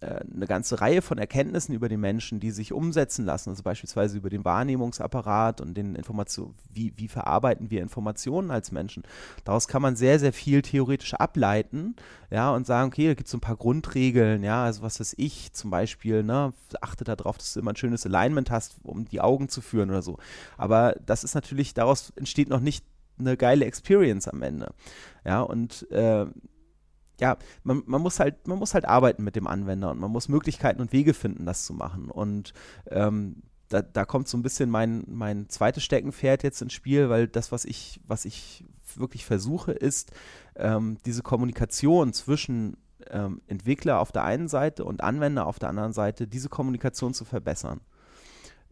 äh, 0.00 0.20
eine 0.34 0.46
ganze 0.46 0.80
Reihe 0.80 1.02
von 1.02 1.18
Erkenntnissen 1.18 1.74
über 1.74 1.88
den 1.88 2.00
Menschen, 2.00 2.40
die 2.40 2.50
sich 2.50 2.72
umsetzen 2.72 3.24
lassen. 3.24 3.50
Also 3.50 3.62
beispielsweise 3.62 4.16
über 4.16 4.30
den 4.30 4.44
Wahrnehmungsapparat 4.44 5.60
und 5.60 5.74
den 5.74 5.94
Informationen, 5.94 6.54
wie, 6.72 6.92
wie 6.96 7.08
verarbeiten 7.08 7.70
wir 7.70 7.82
Informationen 7.82 8.50
als 8.50 8.72
Menschen. 8.72 9.02
Daraus 9.44 9.68
kann 9.68 9.82
man 9.82 9.96
sehr, 9.96 10.18
sehr 10.18 10.32
viel 10.32 10.62
theoretisch 10.62 11.14
ableiten, 11.14 11.96
ja, 12.30 12.50
und 12.50 12.66
sagen, 12.66 12.88
okay, 12.88 13.06
da 13.08 13.14
gibt 13.14 13.28
es 13.28 13.34
ein 13.34 13.40
paar 13.40 13.56
Grundregeln, 13.56 14.42
ja, 14.42 14.64
also 14.64 14.82
was 14.82 14.98
weiß 14.98 15.14
ich, 15.18 15.52
zum 15.52 15.70
Beispiel, 15.70 16.22
ne, 16.22 16.52
achte 16.80 17.04
darauf, 17.04 17.38
dass 17.38 17.54
du 17.54 17.60
immer 17.60 17.72
ein 17.72 17.76
schönes 17.76 18.04
Alignment 18.04 18.50
hast, 18.50 18.76
um 18.82 19.04
die 19.04 19.20
Augen 19.20 19.48
zu 19.48 19.60
führen 19.60 19.90
oder 19.90 20.02
so. 20.02 20.18
Aber 20.56 20.96
das 21.06 21.24
ist 21.24 21.34
natürlich, 21.34 21.74
daraus 21.74 22.12
entsteht 22.16 22.48
noch 22.48 22.60
nicht 22.60 22.84
eine 23.18 23.36
geile 23.36 23.64
Experience 23.64 24.28
am 24.28 24.42
Ende. 24.42 24.72
Ja, 25.24 25.42
und 25.42 25.90
äh, 25.90 26.26
ja, 27.20 27.36
man, 27.62 27.82
man, 27.86 28.02
muss 28.02 28.20
halt, 28.20 28.46
man 28.46 28.58
muss 28.58 28.74
halt 28.74 28.84
arbeiten 28.84 29.24
mit 29.24 29.36
dem 29.36 29.46
Anwender 29.46 29.90
und 29.90 29.98
man 29.98 30.10
muss 30.10 30.28
Möglichkeiten 30.28 30.80
und 30.80 30.92
Wege 30.92 31.14
finden, 31.14 31.46
das 31.46 31.64
zu 31.64 31.72
machen. 31.72 32.10
Und 32.10 32.52
ähm, 32.90 33.42
da, 33.68 33.82
da, 33.82 34.04
kommt 34.04 34.28
so 34.28 34.36
ein 34.36 34.42
bisschen 34.42 34.70
mein, 34.70 35.04
mein 35.08 35.48
zweites 35.48 35.82
Steckenpferd 35.82 36.42
jetzt 36.42 36.60
ins 36.62 36.74
Spiel, 36.74 37.08
weil 37.08 37.26
das, 37.26 37.52
was 37.52 37.64
ich, 37.64 38.00
was 38.06 38.24
ich 38.24 38.64
wirklich 38.94 39.24
versuche, 39.24 39.72
ist, 39.72 40.12
ähm, 40.56 40.98
diese 41.04 41.22
Kommunikation 41.22 42.12
zwischen 42.12 42.76
ähm, 43.10 43.40
Entwickler 43.46 44.00
auf 44.00 44.12
der 44.12 44.24
einen 44.24 44.48
Seite 44.48 44.84
und 44.84 45.02
Anwender 45.02 45.46
auf 45.46 45.58
der 45.58 45.70
anderen 45.70 45.92
Seite, 45.92 46.26
diese 46.26 46.48
Kommunikation 46.48 47.14
zu 47.14 47.24
verbessern 47.24 47.80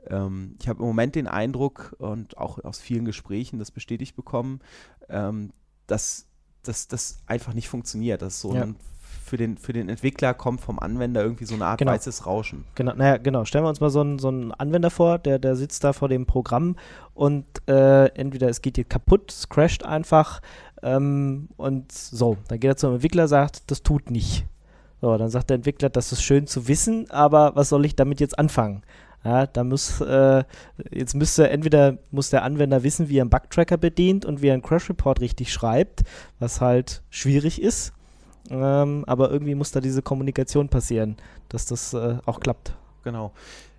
ähm, 0.08 0.56
ich 0.60 0.68
habe 0.68 0.80
im 0.80 0.86
Moment 0.86 1.14
den 1.14 1.26
Eindruck 1.26 1.94
und 1.98 2.38
auch 2.38 2.62
aus 2.62 2.80
vielen 2.80 3.04
Gesprächen 3.04 3.58
das 3.58 3.70
bestätigt 3.70 4.16
bekommen, 4.16 4.60
ähm, 5.08 5.52
dass 5.86 6.26
das 6.62 7.18
einfach 7.26 7.54
nicht 7.54 7.68
funktioniert. 7.68 8.22
Dass 8.22 8.40
so 8.40 8.54
ja. 8.54 8.62
ein 8.62 8.76
für 9.24 9.36
den, 9.36 9.56
für 9.56 9.72
den 9.72 9.88
Entwickler 9.88 10.34
kommt 10.34 10.60
vom 10.60 10.78
Anwender 10.78 11.22
irgendwie 11.22 11.46
so 11.46 11.54
eine 11.54 11.66
Art 11.66 11.78
genau. 11.78 11.92
weißes 11.92 12.26
Rauschen. 12.26 12.64
Genau, 12.74 12.94
naja, 12.94 13.16
genau. 13.16 13.44
Stellen 13.44 13.64
wir 13.64 13.70
uns 13.70 13.80
mal 13.80 13.90
so 13.90 14.00
einen, 14.00 14.18
so 14.18 14.28
einen 14.28 14.52
Anwender 14.52 14.90
vor, 14.90 15.18
der, 15.18 15.38
der 15.38 15.56
sitzt 15.56 15.82
da 15.82 15.92
vor 15.92 16.08
dem 16.08 16.26
Programm 16.26 16.76
und 17.14 17.46
äh, 17.66 18.06
entweder 18.14 18.48
es 18.48 18.60
geht 18.60 18.76
hier 18.76 18.84
kaputt, 18.84 19.32
es 19.32 19.48
crasht 19.48 19.84
einfach 19.84 20.40
ähm, 20.82 21.48
und 21.56 21.90
so. 21.90 22.36
Dann 22.48 22.60
geht 22.60 22.70
er 22.70 22.76
zum 22.76 22.94
Entwickler, 22.94 23.26
sagt, 23.26 23.70
das 23.70 23.82
tut 23.82 24.10
nicht. 24.10 24.46
So, 25.00 25.16
dann 25.16 25.30
sagt 25.30 25.50
der 25.50 25.56
Entwickler, 25.56 25.90
das 25.90 26.12
ist 26.12 26.22
schön 26.22 26.46
zu 26.46 26.68
wissen, 26.68 27.10
aber 27.10 27.56
was 27.56 27.70
soll 27.70 27.84
ich 27.84 27.96
damit 27.96 28.20
jetzt 28.20 28.38
anfangen? 28.38 28.82
Ja, 29.24 29.46
da 29.46 29.64
muss, 29.64 30.02
äh, 30.02 30.44
jetzt 30.90 31.14
müsste 31.14 31.48
entweder 31.48 31.96
muss 32.10 32.28
der 32.28 32.42
Anwender 32.42 32.82
wissen, 32.82 33.08
wie 33.08 33.18
er 33.18 33.22
einen 33.22 33.30
Bugtracker 33.30 33.78
bedient 33.78 34.26
und 34.26 34.42
wie 34.42 34.48
er 34.48 34.54
einen 34.54 34.62
Crash 34.62 34.90
Report 34.90 35.20
richtig 35.20 35.52
schreibt, 35.52 36.02
was 36.38 36.60
halt 36.60 37.02
schwierig 37.08 37.60
ist. 37.60 37.94
Ähm, 38.50 39.04
aber 39.06 39.30
irgendwie 39.30 39.54
muss 39.54 39.70
da 39.70 39.80
diese 39.80 40.02
Kommunikation 40.02 40.68
passieren, 40.68 41.16
dass 41.48 41.64
das 41.64 41.94
äh, 41.94 42.18
auch 42.26 42.40
klappt. 42.40 42.74
Genau. 43.02 43.32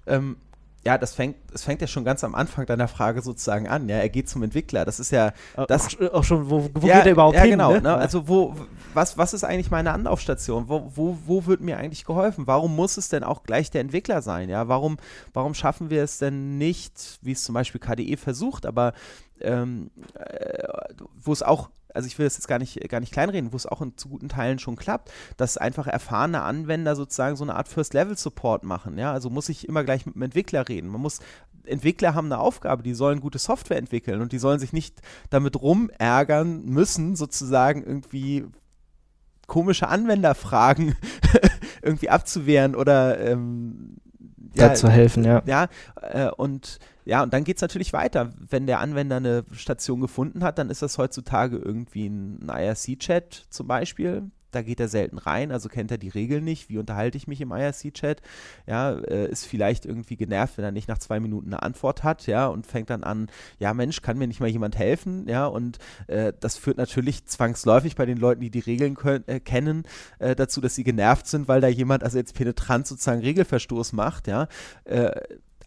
Ähm, 0.08 0.38
ja, 0.86 1.00
das 1.00 1.15
fängt, 1.15 1.38
das 1.51 1.63
fängt 1.63 1.82
ja 1.82 1.88
schon 1.88 2.06
ganz 2.06 2.24
am 2.24 2.36
Anfang 2.36 2.68
deiner 2.68 2.88
Frage 2.88 3.24
sozusagen 3.24 3.68
an. 3.68 3.89
Ja, 3.89 3.98
er 3.98 4.10
geht 4.10 4.30
zum 4.30 4.44
Entwickler. 4.44 4.86
Das 4.86 5.00
ist 5.00 5.12
ja 5.12 5.34
das 5.68 6.00
auch, 6.12 6.24
schon. 6.24 6.50
Wo, 6.50 6.70
wo 6.75 6.88
ja, 6.88 6.98
geht 6.98 7.08
er 7.08 7.12
überhaupt 7.13 7.36
ja, 7.36 7.42
hin? 7.42 7.51
Genau. 7.51 7.72
Ne? 7.74 7.82
Ne? 7.82 7.96
Also 7.96 8.27
wo, 8.27 8.56
was, 8.94 9.18
was 9.18 9.34
ist 9.34 9.44
eigentlich 9.44 9.72
meine 9.72 9.92
Anlaufstation? 9.92 10.70
Wo, 10.70 10.92
wo, 10.94 11.18
wo 11.25 11.48
wird 11.48 11.62
mir 11.62 11.80
eigentlich 11.80 12.06
geholfen? 12.06 12.46
Warum 12.46 12.75
muss 12.75 12.98
es 12.98 13.10
denn 13.10 13.24
auch 13.24 13.42
gleich 13.42 13.72
der 13.72 13.82
Entwickler 13.82 14.22
sein? 14.22 14.48
Ja, 14.48 14.68
warum, 14.68 14.98
warum 15.34 15.56
schaffen 15.56 15.89
wir 15.89 16.04
es 16.04 16.20
denn 16.20 16.60
nicht, 16.60 17.18
wie 17.24 17.32
es 17.32 17.44
zum 17.44 17.56
Beispiel 17.56 17.82
KDE 17.82 18.15
versucht, 18.18 18.68
aber 18.68 18.94
ähm, 19.42 19.89
äh, 20.13 20.68
wo 21.15 21.34
es 21.34 21.42
auch 21.42 21.72
also 21.96 22.08
ich 22.08 22.18
will 22.18 22.25
das 22.25 22.36
jetzt 22.36 22.48
gar 22.48 22.60
nicht, 22.60 22.80
gar 22.90 23.00
nicht 23.00 23.14
kleinreden, 23.14 23.54
wo 23.54 23.58
es 23.58 23.66
auch 23.66 23.82
in 23.82 23.98
zu 23.98 24.10
guten 24.10 24.30
Teilen 24.30 24.60
schon 24.60 24.75
klappt, 24.75 25.12
dass 25.38 25.58
einfach 25.58 25.88
erfahrene 25.88 26.42
Anwender 26.42 26.96
sozusagen 26.96 27.36
so 27.36 27.44
eine 27.44 27.56
Art 27.56 27.68
First-Level-Support 27.68 28.64
machen. 28.64 28.98
Ja? 28.98 29.12
Also 29.12 29.30
muss 29.30 29.50
ich 29.50 29.68
immer 29.68 29.84
gleich 29.84 30.06
mit 30.06 30.16
dem 30.16 30.22
Entwickler 30.22 30.68
reden. 30.68 30.90
Man 30.90 31.02
muss 31.02 31.20
Entwickler 31.66 32.14
haben 32.14 32.28
eine 32.28 32.40
Aufgabe, 32.40 32.84
die 32.84 32.94
sollen 32.94 33.22
gute 33.22 33.40
Software 33.40 33.78
entwickeln 33.78 34.22
und 34.22 34.32
die 34.32 34.38
sollen 34.38 34.60
sich 34.60 34.74
nicht 34.74 35.02
damit 35.30 35.60
rumärgern 35.60 36.64
müssen, 36.66 37.16
sozusagen 37.16 37.84
irgendwie 37.84 38.46
komische 39.48 39.88
Anwenderfragen 39.88 40.96
irgendwie 41.82 42.10
abzuwehren 42.10 42.75
oder 42.75 43.20
ähm, 43.20 43.98
ja, 44.55 44.74
zu 44.74 44.89
helfen, 44.89 45.24
ja. 45.24 45.41
Ja, 45.46 45.67
äh, 46.01 46.29
und 46.29 46.79
ja, 47.05 47.22
und 47.22 47.34
dann 47.34 47.44
geht 47.44 47.58
es 47.58 47.62
natürlich 47.62 47.94
weiter. 47.94 48.32
Wenn 48.38 48.65
der 48.65 48.79
Anwender 48.79 49.17
eine 49.17 49.46
Station 49.51 50.01
gefunden 50.01 50.44
hat, 50.44 50.58
dann 50.58 50.70
ist 50.70 50.82
das 50.82 50.98
heutzutage 50.98 51.58
irgendwie 51.58 52.08
ein 52.08 52.50
IRC-Chat 52.50 53.46
zum 53.50 53.67
Beispiel. 53.67 54.32
Da 54.56 54.62
geht 54.62 54.80
er 54.80 54.88
selten 54.88 55.18
rein, 55.18 55.52
also 55.52 55.68
kennt 55.70 55.92
er 55.92 55.98
die 55.98 56.10
Regeln 56.10 56.44
nicht. 56.44 56.70
Wie 56.70 56.78
unterhalte 56.78 57.18
ich 57.18 57.28
mich 57.28 57.42
im 57.42 57.52
IRC-Chat? 57.52 58.22
Ja, 58.66 58.94
äh, 58.94 59.30
ist 59.30 59.46
vielleicht 59.46 59.86
irgendwie 59.86 60.16
genervt, 60.16 60.58
wenn 60.58 60.66
er 60.66 60.72
nicht 60.72 60.88
nach 60.88 60.98
zwei 60.98 61.20
Minuten 61.20 61.54
eine 61.54 61.62
Antwort 61.62 62.04
hat, 62.04 62.26
ja, 62.26 62.48
und 62.48 62.66
fängt 62.66 62.90
dann 62.90 63.04
an, 63.04 63.28
ja, 63.60 63.74
Mensch, 63.74 64.02
kann 64.02 64.18
mir 64.18 64.28
nicht 64.28 64.40
mal 64.40 64.50
jemand 64.50 64.78
helfen, 64.78 65.28
ja, 65.28 65.46
und 65.46 65.78
äh, 66.08 66.32
das 66.40 66.58
führt 66.58 66.78
natürlich 66.78 67.26
zwangsläufig 67.26 67.96
bei 67.96 68.06
den 68.06 68.18
Leuten, 68.18 68.42
die 68.42 68.50
die 68.50 68.60
Regeln 68.60 68.96
können, 68.96 69.28
äh, 69.28 69.40
kennen, 69.40 69.84
äh, 70.20 70.36
dazu, 70.36 70.62
dass 70.62 70.76
sie 70.76 70.84
genervt 70.84 71.28
sind, 71.28 71.48
weil 71.48 71.62
da 71.62 71.68
jemand 71.68 72.04
also 72.04 72.18
jetzt 72.18 72.34
penetrant 72.34 72.88
sozusagen 72.88 73.22
Regelverstoß 73.22 73.94
macht, 73.94 74.28
ja. 74.28 74.48
Äh, 74.86 75.12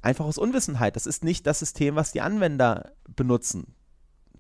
einfach 0.01 0.25
aus 0.25 0.39
Unwissenheit. 0.39 0.97
Das 0.97 1.07
ist 1.07 1.25
nicht 1.25 1.47
das 1.47 1.59
System, 1.59 1.97
was 1.97 2.13
die 2.13 2.21
Anwender 2.21 2.93
benutzen. 3.15 3.75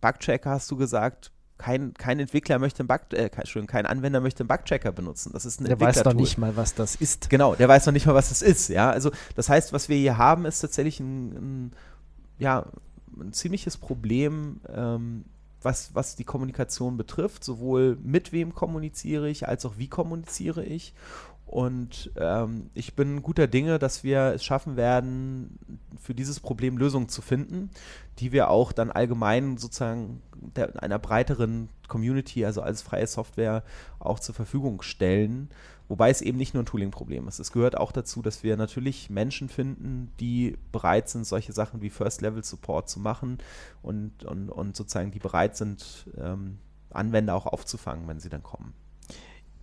Bugchecker 0.00 0.50
hast 0.50 0.70
du 0.70 0.76
gesagt, 0.76 1.32
kein, 1.58 1.92
kein 1.94 2.20
Entwickler 2.20 2.58
möchte 2.58 2.80
einen 2.80 2.88
Bug, 2.88 3.00
äh, 3.12 3.28
kein, 3.28 3.66
kein 3.66 3.84
Anwender 3.84 4.20
möchte 4.20 4.42
einen 4.42 4.48
Bugchecker 4.48 4.92
benutzen. 4.92 5.32
Das 5.32 5.44
ist 5.44 5.60
ein 5.60 5.64
Der 5.64 5.80
weiß 5.80 6.02
doch 6.04 6.14
nicht 6.14 6.38
mal, 6.38 6.56
was 6.56 6.74
das 6.74 6.94
ist. 6.94 7.28
Genau, 7.28 7.54
der 7.54 7.68
weiß 7.68 7.86
noch 7.86 7.92
nicht 7.92 8.06
mal, 8.06 8.14
was 8.14 8.28
das 8.30 8.42
ist. 8.42 8.68
Ja, 8.68 8.90
also 8.90 9.10
das 9.34 9.48
heißt, 9.48 9.72
was 9.72 9.88
wir 9.88 9.96
hier 9.96 10.16
haben, 10.16 10.46
ist 10.46 10.60
tatsächlich 10.60 11.00
ein, 11.00 11.66
ein 11.66 11.72
ja, 12.38 12.66
ein 13.20 13.32
ziemliches 13.32 13.76
Problem, 13.76 14.60
ähm, 14.72 15.24
was, 15.60 15.94
was 15.94 16.14
die 16.14 16.24
Kommunikation 16.24 16.96
betrifft, 16.96 17.42
sowohl 17.42 17.98
mit 18.02 18.32
wem 18.32 18.54
kommuniziere 18.54 19.28
ich, 19.28 19.48
als 19.48 19.66
auch 19.66 19.74
wie 19.76 19.88
kommuniziere 19.88 20.64
ich. 20.64 20.94
Und 21.48 22.12
ähm, 22.16 22.68
ich 22.74 22.94
bin 22.94 23.22
guter 23.22 23.46
Dinge, 23.46 23.78
dass 23.78 24.04
wir 24.04 24.34
es 24.34 24.44
schaffen 24.44 24.76
werden, 24.76 25.58
für 25.98 26.14
dieses 26.14 26.40
Problem 26.40 26.76
Lösungen 26.76 27.08
zu 27.08 27.22
finden, 27.22 27.70
die 28.18 28.32
wir 28.32 28.50
auch 28.50 28.70
dann 28.70 28.90
allgemein 28.90 29.56
sozusagen 29.56 30.20
der, 30.36 30.82
einer 30.82 30.98
breiteren 30.98 31.70
Community, 31.88 32.44
also 32.44 32.60
als 32.60 32.82
freie 32.82 33.06
Software, 33.06 33.64
auch 33.98 34.20
zur 34.20 34.34
Verfügung 34.34 34.82
stellen. 34.82 35.48
Wobei 35.88 36.10
es 36.10 36.20
eben 36.20 36.36
nicht 36.36 36.52
nur 36.52 36.64
ein 36.64 36.66
Tooling-Problem 36.66 37.26
ist. 37.28 37.38
Es 37.38 37.50
gehört 37.50 37.78
auch 37.78 37.92
dazu, 37.92 38.20
dass 38.20 38.42
wir 38.42 38.58
natürlich 38.58 39.08
Menschen 39.08 39.48
finden, 39.48 40.12
die 40.20 40.58
bereit 40.70 41.08
sind, 41.08 41.26
solche 41.26 41.54
Sachen 41.54 41.80
wie 41.80 41.88
First-Level-Support 41.88 42.90
zu 42.90 43.00
machen 43.00 43.38
und, 43.80 44.22
und, 44.24 44.50
und 44.50 44.76
sozusagen 44.76 45.12
die 45.12 45.18
bereit 45.18 45.56
sind, 45.56 46.10
ähm, 46.18 46.58
Anwender 46.90 47.34
auch 47.34 47.46
aufzufangen, 47.46 48.06
wenn 48.06 48.20
sie 48.20 48.28
dann 48.28 48.42
kommen. 48.42 48.74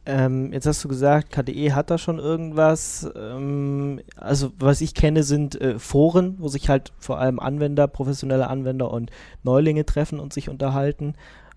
Ähm, 0.06 0.54
jetzt 0.54 0.68
hast 0.68 0.84
du 0.84 0.88
gesagt, 0.88 1.32
KDE 1.32 1.74
hat 1.74 1.90
da 1.90 1.98
schon 1.98 2.20
irgendwas. 2.20 3.10
Ähm, 3.16 4.02
also 4.16 4.52
was 4.60 4.82
ich 4.82 4.94
kenne, 4.94 5.24
sind 5.24 5.60
äh, 5.60 5.80
Foren, 5.80 6.36
wo 6.38 6.48
sich 6.48 6.70
halt 6.70 6.94
vor 7.00 7.20
allem 7.20 7.40
Anwender, 7.40 7.88
professionelle 7.88 8.48
Anwender 8.48 8.92
und 8.92 9.12
Neulinge 9.44 9.86
treffen 9.86 10.20
und 10.20 10.32
sich 10.32 10.50
unterhalten. 10.50 11.16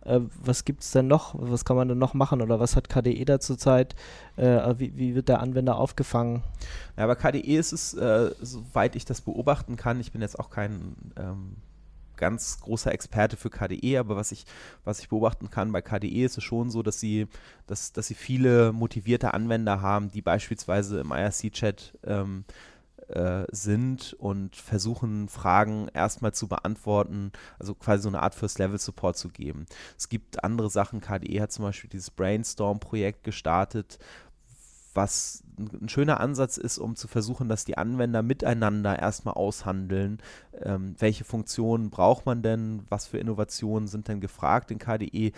Äh, 0.08 0.20
was 0.42 0.64
gibt 0.64 0.82
es 0.82 0.92
denn 0.92 1.06
noch? 1.06 1.34
Was 1.38 1.66
kann 1.66 1.76
man 1.76 1.88
denn 1.88 1.98
noch 1.98 2.14
machen? 2.14 2.40
Oder 2.40 2.58
was 2.58 2.74
hat 2.74 2.88
KDE 2.88 3.24
da 3.26 3.38
zurzeit? 3.38 3.94
Äh, 4.36 4.74
wie, 4.78 4.96
wie, 4.96 5.14
wird 5.14 5.28
der 5.28 5.40
Anwender 5.40 5.76
aufgefangen? 5.76 6.42
Ja, 6.96 7.06
bei 7.06 7.14
KDE 7.14 7.56
ist 7.56 7.72
es, 7.72 7.92
äh, 7.94 8.30
soweit 8.40 8.96
ich 8.96 9.04
das 9.04 9.20
beobachten 9.20 9.76
kann, 9.76 10.00
ich 10.00 10.12
bin 10.12 10.22
jetzt 10.22 10.38
auch 10.38 10.48
kein 10.48 10.96
ähm, 11.16 11.56
ganz 12.18 12.60
großer 12.60 12.92
Experte 12.92 13.37
für 13.37 13.48
KDE, 13.48 13.98
aber 13.98 14.16
was 14.16 14.32
ich, 14.32 14.44
was 14.84 15.00
ich 15.00 15.08
beobachten 15.08 15.50
kann 15.50 15.72
bei 15.72 15.80
KDE 15.80 16.25
ist 16.25 16.37
es 16.37 16.44
schon 16.44 16.70
so, 16.70 16.82
dass 16.82 17.00
sie, 17.00 17.26
dass, 17.66 17.92
dass 17.92 18.08
sie 18.08 18.14
viele 18.14 18.72
motivierte 18.72 19.32
Anwender 19.32 19.80
haben, 19.80 20.10
die 20.10 20.22
beispielsweise 20.22 21.00
im 21.00 21.12
IRC-Chat 21.12 21.98
ähm, 22.04 22.44
äh, 23.08 23.46
sind 23.50 24.14
und 24.18 24.54
versuchen, 24.54 25.28
Fragen 25.28 25.88
erstmal 25.94 26.34
zu 26.34 26.46
beantworten, 26.46 27.32
also 27.58 27.75
quasi 27.75 28.02
so 28.02 28.08
eine 28.08 28.22
Art 28.22 28.34
First-Level-Support 28.34 29.16
zu 29.16 29.30
geben. 29.30 29.66
Es 29.96 30.08
gibt 30.08 30.44
andere 30.44 30.68
Sachen, 30.68 31.00
KDE 31.00 31.40
hat 31.40 31.52
zum 31.52 31.64
Beispiel 31.64 31.88
dieses 31.88 32.10
Brainstorm-Projekt 32.10 33.25
gestartet, 33.25 33.98
was 34.98 35.44
ein 35.58 35.88
schöner 35.88 36.18
Ansatz 36.18 36.56
ist, 36.56 36.78
um 36.78 36.96
zu 36.96 37.06
versuchen, 37.06 37.48
dass 37.48 37.64
die 37.64 37.78
Anwender 37.78 38.22
miteinander 38.22 38.98
erstmal 38.98 39.34
aushandeln, 39.34 40.18
ähm, 40.60 40.96
welche 40.98 41.22
Funktionen 41.22 41.88
braucht 41.88 42.26
man 42.26 42.42
denn, 42.42 42.82
was 42.88 43.06
für 43.06 43.18
Innovationen 43.18 43.86
sind 43.86 44.08
denn 44.08 44.20
gefragt 44.20 44.72
in 44.72 44.78
KDE 44.80 45.32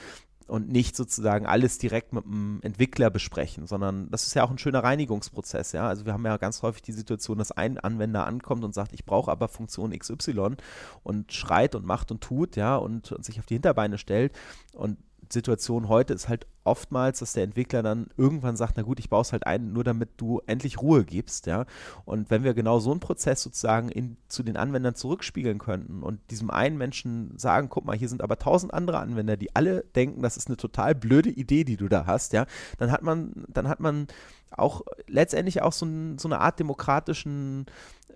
und 0.47 0.69
nicht 0.69 0.97
sozusagen 0.97 1.47
alles 1.47 1.77
direkt 1.77 2.15
mit 2.15 2.25
dem 2.25 2.59
Entwickler 2.63 3.11
besprechen, 3.11 3.67
sondern 3.67 4.11
das 4.11 4.27
ist 4.27 4.35
ja 4.35 4.45
auch 4.45 4.51
ein 4.51 4.59
schöner 4.59 4.83
Reinigungsprozess, 4.83 5.73
ja. 5.73 5.87
Also 5.87 6.07
wir 6.07 6.15
haben 6.15 6.25
ja 6.25 6.39
ganz 6.39 6.63
häufig 6.63 6.83
die 6.83 6.93
Situation, 6.93 7.39
dass 7.39 7.53
ein 7.53 7.79
Anwender 7.79 8.27
ankommt 8.27 8.65
und 8.65 8.75
sagt, 8.75 8.95
ich 8.95 9.05
brauche 9.05 9.31
aber 9.31 9.49
Funktion 9.49 9.97
XY 9.97 10.57
und 11.03 11.33
schreit 11.33 11.75
und 11.75 11.85
macht 11.85 12.11
und 12.11 12.23
tut, 12.23 12.57
ja, 12.57 12.77
und, 12.77 13.13
und 13.13 13.25
sich 13.25 13.39
auf 13.39 13.47
die 13.47 13.55
Hinterbeine 13.55 13.99
stellt 13.99 14.37
und 14.73 14.97
Situation 15.33 15.89
heute 15.89 16.15
ist 16.15 16.29
halt 16.29 16.47
oftmals, 16.65 17.21
dass 17.21 17.33
der 17.33 17.45
Entwickler 17.45 17.83
dann 17.83 18.09
irgendwann 18.17 18.57
sagt, 18.57 18.77
na 18.77 18.83
gut, 18.83 19.01
ich 19.01 19.09
baue 19.09 19.23
es 19.23 19.33
halt 19.33 19.47
ein, 19.47 19.73
nur 19.73 19.85
damit 19.85 20.11
du 20.19 20.41
endlich 20.47 20.81
Ruhe 20.81 21.05
gibst, 21.05 21.47
ja. 21.47 21.67
Und 22.05 22.31
wenn 22.31 22.45
wir 22.45 22.55
genau 22.55 22.79
so 22.81 22.91
einen 22.91 23.01
Prozess 23.01 23.43
sozusagen 23.43 23.89
in, 23.89 24.17
zu 24.29 24.43
den 24.43 24.57
Anwendern 24.57 24.95
zurückspiegeln 24.95 25.59
könnten 25.59 26.03
und 26.03 26.21
diesem 26.31 26.51
einen 26.51 26.77
Menschen 26.77 27.39
sagen, 27.39 27.69
guck 27.69 27.85
mal, 27.85 27.97
hier 27.97 28.09
sind 28.09 28.23
aber 28.23 28.39
tausend 28.39 28.75
andere 28.75 28.99
Anwender, 28.99 29.37
die 29.37 29.55
alle 29.55 29.85
denken, 29.95 30.23
das 30.23 30.37
ist 30.37 30.49
eine 30.49 30.57
total 30.57 30.95
blöde 30.95 31.31
Idee, 31.31 31.65
die 31.65 31.77
du 31.77 31.89
da 31.89 32.07
hast, 32.07 32.33
ja, 32.33 32.47
dann 32.79 32.93
hat 32.93 33.03
man, 33.03 33.45
dann 33.49 33.69
hat 33.69 33.81
man 33.81 34.07
auch 34.51 34.83
letztendlich 35.07 35.63
auch 35.63 35.73
so, 35.73 35.87
ein, 35.87 36.19
so 36.19 36.29
eine 36.29 36.41
Art 36.41 36.59
demokratischen 36.59 37.67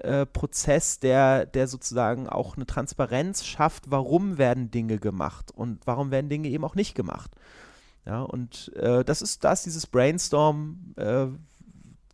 äh, 0.01 0.27
Prozess, 0.27 1.01
der, 1.01 1.47
der 1.47 1.69
sozusagen 1.69 2.29
auch 2.29 2.57
eine 2.57 2.67
Transparenz 2.67 3.45
schafft, 3.45 3.91
warum 3.91 4.39
werden 4.39 4.71
Dinge 4.71 4.99
gemacht 4.99 5.51
und 5.55 5.87
warum 5.87 6.11
werden 6.11 6.29
Dinge 6.29 6.49
eben 6.49 6.65
auch 6.65 6.75
nicht 6.75 6.95
gemacht. 6.95 7.31
Ja, 8.07 8.23
und 8.23 8.73
äh, 8.77 9.05
das 9.05 9.23
ist 9.23 9.45
das, 9.45 9.63
dieses 9.63 9.87
Brainstorm, 9.87 10.95
äh, 10.97 11.27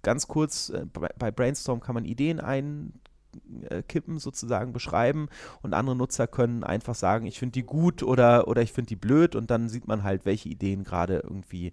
ganz 0.02 0.28
kurz, 0.28 0.68
äh, 0.70 0.86
bei, 1.18 1.30
Brainstorm 1.30 1.80
kann 1.80 1.94
man 1.94 2.04
Ideen 2.04 2.40
einkippen, 2.40 4.18
sozusagen 4.18 4.72
beschreiben 4.72 5.28
und 5.62 5.74
andere 5.74 5.96
Nutzer 5.96 6.26
können 6.28 6.62
einfach 6.62 6.94
sagen, 6.94 7.26
ich 7.26 7.38
finde 7.38 7.54
die 7.54 7.64
gut 7.64 8.02
oder, 8.02 8.46
oder 8.46 8.62
ich 8.62 8.72
finde 8.72 8.88
die 8.88 8.96
blöd 8.96 9.34
und 9.34 9.50
dann 9.50 9.68
sieht 9.68 9.88
man 9.88 10.04
halt, 10.04 10.24
welche 10.24 10.48
Ideen 10.48 10.84
gerade 10.84 11.18
irgendwie 11.18 11.72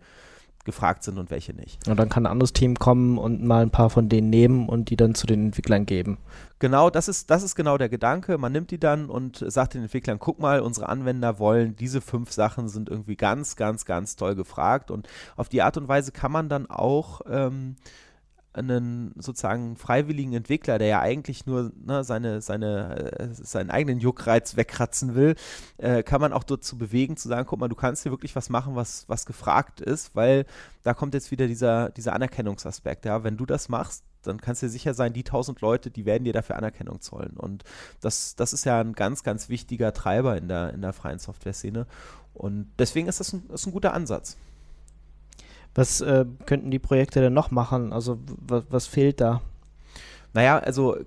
gefragt 0.67 1.01
sind 1.01 1.17
und 1.17 1.31
welche 1.31 1.53
nicht. 1.53 1.87
Und 1.87 1.97
dann 1.97 2.09
kann 2.09 2.27
ein 2.27 2.31
anderes 2.31 2.53
Team 2.53 2.75
kommen 2.75 3.17
und 3.17 3.43
mal 3.43 3.63
ein 3.63 3.71
paar 3.71 3.89
von 3.89 4.09
denen 4.09 4.29
nehmen 4.29 4.69
und 4.69 4.91
die 4.91 4.95
dann 4.97 5.15
zu 5.15 5.25
den 5.25 5.47
Entwicklern 5.47 5.87
geben. 5.87 6.19
Genau, 6.59 6.89
das 6.89 7.07
ist, 7.07 7.31
das 7.31 7.41
ist 7.41 7.55
genau 7.55 7.77
der 7.77 7.89
Gedanke. 7.89 8.37
Man 8.37 8.51
nimmt 8.51 8.69
die 8.69 8.79
dann 8.79 9.09
und 9.09 9.43
sagt 9.47 9.73
den 9.73 9.83
Entwicklern, 9.83 10.19
guck 10.19 10.39
mal, 10.39 10.59
unsere 10.59 10.89
Anwender 10.89 11.39
wollen, 11.39 11.75
diese 11.75 12.01
fünf 12.01 12.31
Sachen 12.31 12.67
sind 12.67 12.89
irgendwie 12.89 13.15
ganz, 13.15 13.55
ganz, 13.55 13.85
ganz 13.85 14.15
toll 14.15 14.35
gefragt. 14.35 14.91
Und 14.91 15.07
auf 15.35 15.49
die 15.49 15.61
Art 15.61 15.77
und 15.77 15.87
Weise 15.87 16.11
kann 16.11 16.31
man 16.31 16.49
dann 16.49 16.69
auch 16.69 17.21
ähm, 17.29 17.77
einen 18.53 19.13
sozusagen 19.19 19.75
freiwilligen 19.75 20.33
Entwickler, 20.33 20.79
der 20.79 20.87
ja 20.87 20.99
eigentlich 20.99 21.45
nur 21.45 21.71
ne, 21.85 22.03
seine, 22.03 22.41
seine, 22.41 23.19
äh, 23.19 23.27
seinen 23.31 23.69
eigenen 23.69 23.99
Juckreiz 23.99 24.55
wegkratzen 24.55 25.15
will, 25.15 25.35
äh, 25.77 26.03
kann 26.03 26.21
man 26.21 26.33
auch 26.33 26.43
dazu 26.43 26.77
bewegen, 26.77 27.17
zu 27.17 27.27
sagen, 27.27 27.45
guck 27.47 27.59
mal, 27.59 27.67
du 27.67 27.75
kannst 27.75 28.03
hier 28.03 28.11
wirklich 28.11 28.35
was 28.35 28.49
machen, 28.49 28.75
was, 28.75 29.07
was 29.07 29.25
gefragt 29.25 29.79
ist, 29.79 30.15
weil 30.15 30.45
da 30.83 30.93
kommt 30.93 31.13
jetzt 31.13 31.31
wieder 31.31 31.47
dieser, 31.47 31.89
dieser 31.89 32.13
Anerkennungsaspekt. 32.13 33.05
Ja? 33.05 33.23
Wenn 33.23 33.37
du 33.37 33.45
das 33.45 33.69
machst, 33.69 34.03
dann 34.23 34.41
kannst 34.41 34.61
du 34.61 34.65
dir 34.65 34.71
sicher 34.71 34.93
sein, 34.93 35.13
die 35.13 35.23
tausend 35.23 35.61
Leute, 35.61 35.91
die 35.91 36.05
werden 36.05 36.23
dir 36.23 36.33
dafür 36.33 36.57
Anerkennung 36.57 37.01
zollen. 37.01 37.37
Und 37.37 37.63
das, 38.01 38.35
das 38.35 38.53
ist 38.53 38.65
ja 38.65 38.79
ein 38.79 38.93
ganz, 38.93 39.23
ganz 39.23 39.49
wichtiger 39.49 39.93
Treiber 39.93 40.37
in 40.37 40.47
der, 40.47 40.73
in 40.73 40.81
der 40.81 40.93
freien 40.93 41.19
Software-Szene. 41.19 41.85
Und 42.33 42.71
deswegen 42.77 43.07
ist 43.07 43.19
das 43.19 43.33
ein, 43.33 43.49
ist 43.51 43.65
ein 43.65 43.71
guter 43.71 43.93
Ansatz. 43.93 44.37
Was 45.77 46.01
äh, 46.01 46.25
könnten 46.47 46.71
die 46.71 46.79
Projekte 46.79 47.21
denn 47.21 47.33
noch 47.33 47.51
machen? 47.51 47.93
Also 47.93 48.17
was 48.47 48.87
fehlt 48.87 49.21
da? 49.21 49.41
Naja, 50.33 50.57
also 50.57 50.95
äh, 50.95 51.03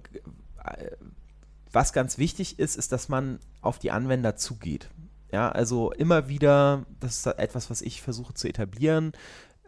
was 1.73 1.93
ganz 1.93 2.19
wichtig 2.19 2.61
ist, 2.61 2.77
ist, 2.77 2.93
dass 2.93 3.09
man 3.09 3.41
auf 3.63 3.81
die 3.81 3.91
Anwender 3.91 4.37
zugeht. 4.37 4.89
Ja, 5.33 5.51
also 5.51 5.91
immer 5.91 6.29
wieder, 6.29 6.85
das 7.01 7.17
ist 7.17 7.27
etwas, 7.27 7.69
was 7.69 7.83
ich 7.83 8.01
versuche 8.01 8.35
zu 8.35 8.47
etablieren, 8.47 9.11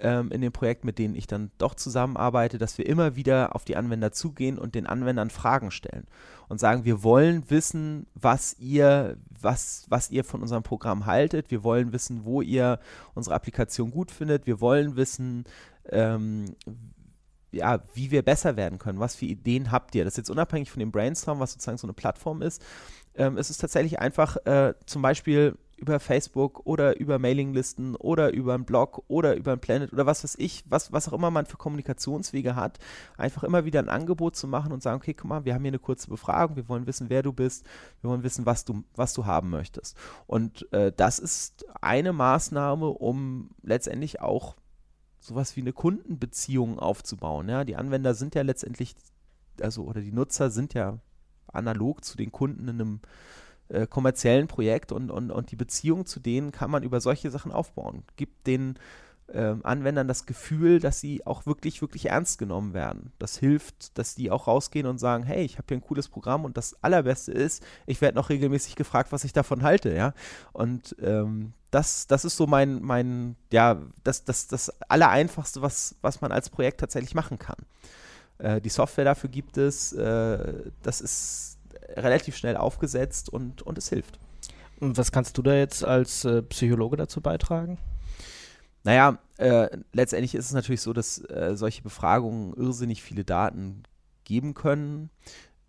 ähm, 0.03 0.31
in 0.33 0.41
dem 0.41 0.53
Projekt, 0.53 0.85
mit 0.85 0.99
denen 0.99 1.15
ich 1.15 1.27
dann 1.27 1.53
doch 1.59 1.75
zusammenarbeite, 1.75 2.59
dass 2.59 2.77
wir 2.77 2.87
immer 2.87 3.15
wieder 3.15 3.55
auf 3.55 3.65
die 3.65 3.77
Anwender 3.77 4.11
zugehen 4.13 4.59
und 4.59 4.75
den 4.75 4.87
Anwendern 4.87 5.31
Fragen 5.31 5.71
stellen 5.71 6.07
und 6.49 6.59
sagen, 6.59 6.85
wir 6.85 7.05
wollen 7.05 7.49
wissen, 7.49 8.07
was 8.15 8.59
ihr, 8.59 9.17
was, 9.41 9.87
was 9.89 10.11
ihr 10.11 10.25
von 10.25 10.43
unserem 10.43 10.65
Programm 10.65 11.07
haltet, 11.07 11.51
wir 11.51 11.63
wollen 11.63 11.93
wissen, 11.93 12.25
wo 12.25 12.43
ihr 12.43 12.81
unsere 13.15 13.37
Applikation 13.37 13.93
gut 13.93 14.11
findet, 14.11 14.47
wir 14.47 14.61
wollen 14.61 14.97
wissen, 14.97 15.45
ähm, 15.89 16.57
ja, 17.53 17.81
wie 17.95 18.11
wir 18.11 18.23
besser 18.23 18.57
werden 18.57 18.79
können, 18.79 18.99
was 18.99 19.15
für 19.15 19.27
Ideen 19.27 19.71
habt 19.71 19.95
ihr. 19.95 20.05
Das 20.05 20.15
ist 20.15 20.19
jetzt 20.19 20.31
unabhängig 20.31 20.71
von 20.71 20.81
dem 20.81 20.91
Brainstorm, 20.91 21.39
was 21.39 21.53
sozusagen 21.53 21.79
so 21.79 21.87
eine 21.87 21.93
Plattform 21.93 22.43
ist. 22.43 22.63
Ähm, 23.15 23.37
es 23.37 23.51
ist 23.51 23.59
tatsächlich 23.61 24.01
einfach 24.01 24.37
äh, 24.47 24.75
zum 24.87 25.03
Beispiel 25.03 25.57
über 25.83 25.99
Facebook 25.99 26.65
oder 26.65 26.99
über 27.01 27.19
Mailinglisten 27.19 27.97
oder 27.97 28.33
über 28.33 28.55
einen 28.55 28.65
Blog 28.65 29.03
oder 29.09 29.35
über 29.35 29.53
ein 29.53 29.59
Planet 29.59 29.93
oder 29.93 30.07
was 30.07 30.23
weiß 30.23 30.37
ich, 30.39 30.63
was, 30.69 30.93
was 30.93 31.09
auch 31.09 31.13
immer 31.13 31.33
man 31.33 31.45
für 31.45 31.57
Kommunikationswege 31.57 32.55
hat, 32.55 32.79
einfach 33.17 33.43
immer 33.43 33.65
wieder 33.65 33.81
ein 33.81 33.89
Angebot 33.89 34.37
zu 34.37 34.47
machen 34.47 34.73
und 34.73 34.81
sagen, 34.81 34.99
okay, 34.99 35.13
guck 35.13 35.29
mal, 35.29 35.45
wir 35.45 35.55
haben 35.55 35.63
hier 35.63 35.71
eine 35.71 35.81
kurze 35.81 36.09
Befragung, 36.09 36.55
wir 36.55 36.69
wollen 36.69 36.87
wissen, 36.87 37.11
wer 37.11 37.25
du 37.25 37.33
bist, 37.33 37.67
wir 38.01 38.11
wollen 38.11 38.23
wissen, 38.23 38.47
was 38.47 38.65
du, 38.65 38.85
was 38.95 39.13
du 39.13 39.27
haben 39.27 39.51
möchtest. 39.51 39.97
Und 40.29 40.73
äh, 40.73 40.93
das 40.97 41.19
ist 41.19 41.67
eine 41.81 42.13
Maßnahme, 42.13 42.87
um 42.87 43.51
letztendlich 43.63 44.21
auch 44.21 44.55
sowas 45.19 45.57
wie 45.57 45.63
eine 45.63 45.73
Kundenbeziehung 45.73 46.79
aufzubauen. 46.79 47.49
Ja? 47.49 47.65
Die 47.65 47.75
Anwender 47.75 48.15
sind 48.15 48.37
ja 48.37 48.43
letztendlich, 48.43 48.95
also 49.61 49.83
oder 49.83 50.01
die 50.01 50.13
Nutzer 50.13 50.51
sind 50.51 50.75
ja 50.75 51.01
analog 51.49 52.05
zu 52.05 52.17
den 52.17 52.31
Kunden 52.31 52.69
in 52.69 52.81
einem 52.81 53.01
äh, 53.73 53.87
kommerziellen 53.87 54.49
Projekt 54.49 54.93
und, 54.93 55.11
und, 55.11 55.31
und 55.31 55.51
die 55.51 55.57
Beziehung 55.57 56.07
zu 56.07 56.21
denen 56.21 56.53
kann 56.53 56.71
man 56.71 56.83
über 56.83 57.01
solche 57.01 57.31
Sachen 57.31 57.53
aufbauen. 57.53 58.03
Gibt 58.17 58.47
den 58.47 58.79
äh, 59.29 59.55
Anwendern 59.63 60.09
das 60.09 60.27
Gefühl, 60.27 60.79
dass 60.79 61.01
sie 61.01 61.27
auch 61.27 61.47
wirklich, 61.47 61.81
wirklich 61.81 62.07
ernst 62.07 62.39
genommen 62.39 62.75
werden. 62.75 63.13
Das 63.19 63.39
hilft, 63.39 63.97
dass 63.99 64.15
die 64.15 64.31
auch 64.31 64.47
rausgehen 64.47 64.87
und 64.87 64.99
sagen, 64.99 65.25
hey, 65.25 65.45
ich 65.45 65.59
habe 65.59 65.67
hier 65.69 65.79
ein 65.79 65.83
cooles 65.83 66.09
Programm 66.09 66.45
und 66.45 66.57
das 66.57 66.83
Allerbeste 66.83 67.33
ist, 67.33 67.65
ich 67.87 68.01
werde 68.01 68.17
noch 68.17 68.29
regelmäßig 68.29 68.77
gefragt, 68.77 69.13
was 69.13 69.25
ich 69.25 69.33
davon 69.33 69.63
halte, 69.63 69.95
ja. 69.95 70.13
Und 70.53 70.95
ähm, 71.01 71.55
das, 71.71 72.07
das 72.07 72.25
ist 72.25 72.37
so 72.37 72.47
mein, 72.47 72.83
mein, 72.83 73.37
ja, 73.51 73.81
das, 74.05 74.25
das, 74.25 74.49
das 74.49 74.71
Allereinfachste, 74.89 75.63
was, 75.63 75.97
was 76.03 76.21
man 76.21 76.31
als 76.31 76.51
Projekt 76.51 76.81
tatsächlich 76.81 77.15
machen 77.15 77.39
kann. 77.39 77.57
Äh, 78.39 78.61
die 78.61 78.69
Software 78.69 79.05
dafür 79.05 79.31
gibt 79.31 79.57
es, 79.57 79.93
äh, 79.95 80.71
das 80.83 81.01
ist 81.01 81.59
relativ 81.97 82.37
schnell 82.37 82.57
aufgesetzt 82.57 83.29
und, 83.29 83.63
und 83.63 83.79
es 83.79 83.89
hilft. 83.89 84.19
Und 84.81 84.99
was 84.99 85.13
kannst 85.13 85.39
du 85.39 85.43
da 85.43 85.55
jetzt 85.55 85.85
als 85.85 86.25
äh, 86.25 86.43
Psychologe 86.43 86.97
dazu 86.97 87.21
beitragen? 87.21 87.79
Naja, 88.85 89.19
äh, 89.37 89.69
letztendlich 89.93 90.35
ist 90.35 90.47
es 90.47 90.53
natürlich 90.53 90.81
so, 90.81 90.93
dass 90.93 91.19
äh, 91.31 91.53
solche 91.55 91.83
Befragungen 91.83 92.53
irrsinnig 92.55 93.03
viele 93.03 93.25
Daten 93.25 93.85
geben 94.25 94.55
können. 94.55 95.11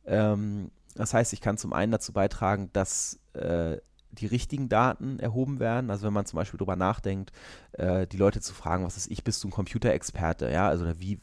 Ähm, 0.06 0.72
das 0.96 1.14
heißt, 1.14 1.34
ich 1.34 1.42
kann 1.42 1.58
zum 1.58 1.74
einen 1.74 1.92
dazu 1.92 2.12
beitragen, 2.12 2.70
dass 2.74 3.20
äh, 3.34 3.78
die 4.12 4.28
richtigen 4.28 4.70
Daten 4.70 5.20
erhoben 5.20 5.60
werden. 5.60 5.90
Also 5.90 6.06
wenn 6.06 6.14
man 6.14 6.26
zum 6.26 6.38
Beispiel 6.38 6.58
darüber 6.58 6.76
nachdenkt, 6.76 7.32
äh, 7.74 8.08
die 8.08 8.18
Leute 8.18 8.42
zu 8.42 8.54
fragen, 8.54 8.86
was 8.86 8.98
ist 8.98 9.12
ich, 9.12 9.24
bist 9.24 9.44
du 9.44 9.48
ein 9.48 9.52
Computerexperte? 9.52 10.52
Ja, 10.52 10.68
also 10.68 10.86
wie, 11.00 11.20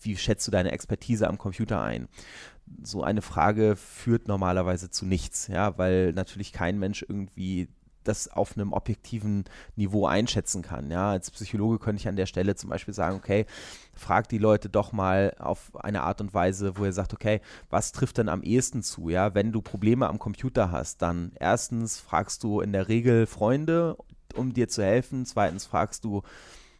wie 0.00 0.16
schätzt 0.16 0.46
du 0.46 0.50
deine 0.50 0.72
Expertise 0.72 1.28
am 1.28 1.38
Computer 1.38 1.80
ein? 1.80 2.08
So 2.82 3.02
eine 3.02 3.22
Frage 3.22 3.76
führt 3.76 4.28
normalerweise 4.28 4.90
zu 4.90 5.06
nichts, 5.06 5.48
ja, 5.48 5.76
weil 5.78 6.12
natürlich 6.12 6.52
kein 6.52 6.78
Mensch 6.78 7.02
irgendwie 7.02 7.68
das 8.04 8.28
auf 8.28 8.56
einem 8.56 8.72
objektiven 8.72 9.44
Niveau 9.76 10.06
einschätzen 10.06 10.62
kann. 10.62 10.90
Ja, 10.90 11.10
als 11.10 11.30
Psychologe 11.30 11.78
könnte 11.78 12.00
ich 12.00 12.08
an 12.08 12.16
der 12.16 12.26
Stelle 12.26 12.54
zum 12.54 12.70
Beispiel 12.70 12.94
sagen, 12.94 13.16
okay, 13.16 13.46
frag 13.94 14.28
die 14.28 14.38
Leute 14.38 14.68
doch 14.68 14.92
mal 14.92 15.34
auf 15.38 15.70
eine 15.76 16.02
Art 16.02 16.20
und 16.20 16.34
Weise, 16.34 16.76
wo 16.76 16.84
ihr 16.84 16.92
sagt, 16.92 17.12
okay, 17.12 17.40
was 17.70 17.92
trifft 17.92 18.18
denn 18.18 18.28
am 18.28 18.42
ehesten 18.42 18.82
zu? 18.82 19.08
Ja, 19.08 19.34
wenn 19.34 19.52
du 19.52 19.62
Probleme 19.62 20.08
am 20.08 20.18
Computer 20.18 20.70
hast, 20.70 21.02
dann 21.02 21.32
erstens 21.38 22.00
fragst 22.00 22.42
du 22.42 22.60
in 22.60 22.72
der 22.72 22.88
Regel 22.88 23.26
Freunde, 23.26 23.96
um 24.34 24.52
dir 24.52 24.68
zu 24.68 24.82
helfen. 24.82 25.26
Zweitens 25.26 25.66
fragst 25.66 26.04
du 26.04 26.22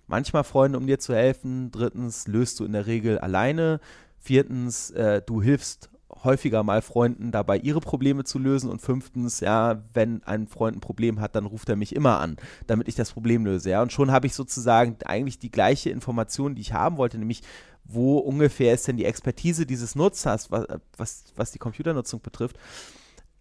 manchmal 0.06 0.44
Freunde, 0.44 0.78
um 0.78 0.86
dir 0.86 0.98
zu 0.98 1.14
helfen. 1.14 1.70
Drittens 1.70 2.26
löst 2.26 2.60
du 2.60 2.64
in 2.64 2.72
der 2.72 2.86
Regel 2.86 3.18
alleine. 3.18 3.80
Viertens, 4.22 4.90
äh, 4.90 5.20
du 5.20 5.42
hilfst 5.42 5.90
häufiger 6.24 6.62
mal 6.62 6.80
Freunden 6.82 7.32
dabei, 7.32 7.58
ihre 7.58 7.80
Probleme 7.80 8.22
zu 8.22 8.38
lösen. 8.38 8.70
Und 8.70 8.80
fünftens, 8.80 9.40
ja, 9.40 9.82
wenn 9.92 10.22
ein 10.22 10.46
Freund 10.46 10.76
ein 10.76 10.80
Problem 10.80 11.20
hat, 11.20 11.34
dann 11.34 11.46
ruft 11.46 11.68
er 11.68 11.76
mich 11.76 11.94
immer 11.94 12.20
an, 12.20 12.36
damit 12.68 12.86
ich 12.86 12.94
das 12.94 13.10
Problem 13.10 13.44
löse. 13.44 13.70
Ja, 13.70 13.82
und 13.82 13.92
schon 13.92 14.12
habe 14.12 14.26
ich 14.28 14.34
sozusagen 14.34 14.96
eigentlich 15.04 15.40
die 15.40 15.50
gleiche 15.50 15.90
Information, 15.90 16.54
die 16.54 16.60
ich 16.60 16.72
haben 16.72 16.96
wollte, 16.96 17.18
nämlich 17.18 17.42
wo 17.84 18.18
ungefähr 18.18 18.72
ist 18.72 18.86
denn 18.86 18.96
die 18.96 19.04
Expertise 19.04 19.66
dieses 19.66 19.96
Nutzers, 19.96 20.52
was, 20.52 20.66
was, 20.96 21.24
was 21.34 21.50
die 21.50 21.58
Computernutzung 21.58 22.20
betrifft, 22.20 22.56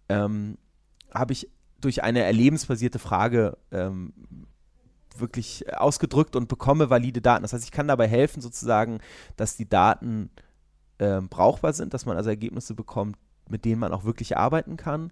ähm, 0.10 0.58
habe 1.14 1.34
ich 1.34 1.48
durch 1.80 2.04
eine 2.04 2.24
erlebensbasierte 2.24 2.98
Frage 2.98 3.58
ähm, 3.72 4.14
wirklich 5.16 5.72
ausgedrückt 5.78 6.36
und 6.36 6.48
bekomme 6.48 6.90
valide 6.90 7.22
Daten. 7.22 7.44
Das 7.44 7.54
heißt, 7.54 7.64
ich 7.64 7.72
kann 7.72 7.88
dabei 7.88 8.08
helfen, 8.08 8.42
sozusagen, 8.42 9.00
dass 9.36 9.58
die 9.58 9.70
Daten 9.70 10.32
äh, 11.02 11.22
brauchbar 11.22 11.74
sind, 11.74 11.94
dass 11.94 12.06
man 12.06 12.16
also 12.16 12.30
Ergebnisse 12.30 12.74
bekommt, 12.76 13.18
mit 13.50 13.66
denen 13.66 13.80
man 13.80 13.92
auch 13.92 14.06
wirklich 14.06 14.38
arbeiten 14.38 14.78
kann. 14.78 15.12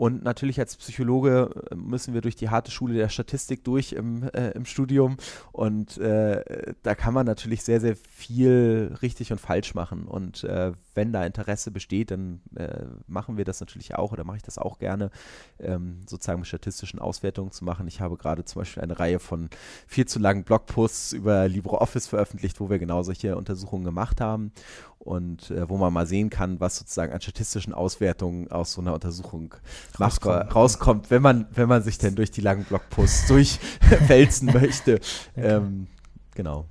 Und 0.00 0.22
natürlich 0.22 0.58
als 0.58 0.76
Psychologe 0.76 1.50
äh, 1.70 1.74
müssen 1.74 2.14
wir 2.14 2.22
durch 2.22 2.34
die 2.34 2.48
harte 2.48 2.70
Schule 2.70 2.94
der 2.94 3.10
Statistik 3.10 3.64
durch 3.64 3.92
im, 3.92 4.22
äh, 4.30 4.52
im 4.52 4.64
Studium. 4.64 5.18
Und 5.52 5.98
äh, 5.98 6.72
da 6.82 6.94
kann 6.94 7.12
man 7.12 7.26
natürlich 7.26 7.62
sehr, 7.64 7.82
sehr 7.82 7.96
viel 7.96 8.96
richtig 9.02 9.30
und 9.30 9.42
falsch 9.42 9.74
machen. 9.74 10.06
Und 10.06 10.42
äh, 10.44 10.72
wenn 10.94 11.12
da 11.12 11.26
Interesse 11.26 11.70
besteht, 11.70 12.12
dann 12.12 12.40
äh, 12.56 12.86
machen 13.08 13.36
wir 13.36 13.44
das 13.44 13.60
natürlich 13.60 13.94
auch 13.94 14.12
oder 14.12 14.24
mache 14.24 14.38
ich 14.38 14.42
das 14.42 14.56
auch 14.56 14.78
gerne, 14.78 15.10
ähm, 15.58 16.00
sozusagen 16.06 16.40
mit 16.40 16.48
statistischen 16.48 16.98
Auswertungen 16.98 17.52
zu 17.52 17.66
machen. 17.66 17.86
Ich 17.86 18.00
habe 18.00 18.16
gerade 18.16 18.42
zum 18.46 18.60
Beispiel 18.60 18.82
eine 18.82 18.98
Reihe 18.98 19.18
von 19.18 19.50
viel 19.86 20.06
zu 20.06 20.18
langen 20.18 20.44
Blogposts 20.44 21.12
über 21.12 21.46
LibreOffice 21.46 22.06
veröffentlicht, 22.06 22.58
wo 22.58 22.70
wir 22.70 22.78
genau 22.78 23.02
solche 23.02 23.36
Untersuchungen 23.36 23.84
gemacht 23.84 24.22
haben 24.22 24.52
und 25.00 25.50
äh, 25.50 25.68
wo 25.68 25.78
man 25.78 25.92
mal 25.92 26.06
sehen 26.06 26.28
kann, 26.28 26.60
was 26.60 26.76
sozusagen 26.76 27.12
an 27.12 27.20
statistischen 27.22 27.72
Auswertungen 27.72 28.50
aus 28.50 28.72
so 28.72 28.82
einer 28.82 28.92
Untersuchung 28.92 29.54
rauskommt, 29.98 30.54
rauskommt 30.54 31.10
wenn 31.10 31.22
man, 31.22 31.46
wenn 31.54 31.68
man 31.68 31.82
sich 31.82 31.98
denn 31.98 32.14
durch 32.14 32.30
die 32.30 32.40
langen 32.40 32.64
Blogposts 32.64 33.26
durchwälzen 33.28 34.50
möchte. 34.52 35.00
Ähm, 35.36 35.86
genau. 36.34 36.66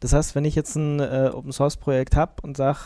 Das 0.00 0.12
heißt, 0.12 0.34
wenn 0.34 0.44
ich 0.44 0.54
jetzt 0.54 0.76
ein 0.76 1.00
äh, 1.00 1.30
Open 1.32 1.52
Source 1.52 1.76
Projekt 1.76 2.16
habe 2.16 2.34
und 2.42 2.56
sage, 2.56 2.78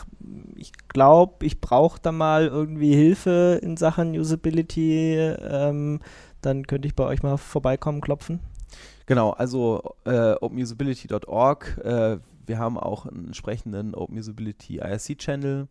ich 0.55 0.73
glaube, 0.87 1.45
ich 1.45 1.61
brauche 1.61 1.99
da 2.01 2.11
mal 2.11 2.47
irgendwie 2.47 2.93
Hilfe 2.93 3.59
in 3.61 3.77
Sachen 3.77 4.17
Usability, 4.17 5.15
ähm, 5.15 5.99
dann 6.41 6.65
könnte 6.65 6.87
ich 6.87 6.95
bei 6.95 7.03
euch 7.03 7.21
mal 7.21 7.37
vorbeikommen, 7.37 8.01
klopfen. 8.01 8.39
Genau, 9.09 9.31
also 9.31 9.95
äh, 10.05 10.33
openusability.org. 10.33 11.79
Äh, 11.83 12.19
wir 12.45 12.59
haben 12.59 12.77
auch 12.77 13.07
einen 13.07 13.25
entsprechenden 13.25 13.95
Open 13.95 14.15
Usability 14.19 14.77
IRC-Channel. 14.77 15.67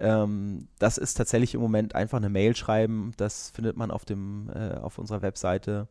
Ähm, 0.00 0.68
das 0.78 0.98
ist 0.98 1.14
tatsächlich 1.14 1.54
im 1.54 1.62
Moment 1.62 1.94
einfach 1.94 2.18
eine 2.18 2.28
Mail 2.28 2.54
schreiben. 2.54 3.14
Das 3.16 3.48
findet 3.48 3.78
man 3.78 3.90
auf, 3.90 4.04
dem, 4.04 4.50
äh, 4.54 4.74
auf 4.74 4.98
unserer 4.98 5.22
Webseite. 5.22 5.88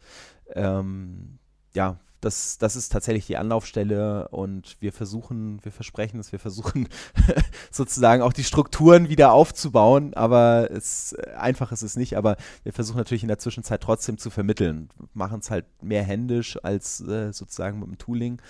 Ähm, 0.53 1.39
ja, 1.73 1.97
das, 2.23 2.57
das 2.57 2.75
ist 2.75 2.91
tatsächlich 2.91 3.27
die 3.27 3.37
Anlaufstelle 3.37 4.27
und 4.29 4.77
wir 4.79 4.93
versuchen, 4.93 5.63
wir 5.63 5.71
versprechen 5.71 6.19
es, 6.19 6.31
wir 6.31 6.39
versuchen 6.39 6.87
sozusagen 7.71 8.21
auch 8.21 8.33
die 8.33 8.43
Strukturen 8.43 9.09
wieder 9.09 9.33
aufzubauen, 9.33 10.13
aber 10.13 10.69
es, 10.71 11.15
einfach 11.37 11.71
ist 11.71 11.81
es 11.81 11.95
nicht, 11.95 12.17
aber 12.17 12.37
wir 12.63 12.73
versuchen 12.73 12.97
natürlich 12.97 13.23
in 13.23 13.27
der 13.27 13.39
Zwischenzeit 13.39 13.81
trotzdem 13.81 14.17
zu 14.17 14.29
vermitteln, 14.29 14.89
machen 15.13 15.39
es 15.39 15.51
halt 15.51 15.65
mehr 15.81 16.03
händisch 16.03 16.57
als 16.63 17.01
äh, 17.01 17.33
sozusagen 17.33 17.79
mit 17.79 17.87
dem 17.87 17.97
Tooling. 17.97 18.41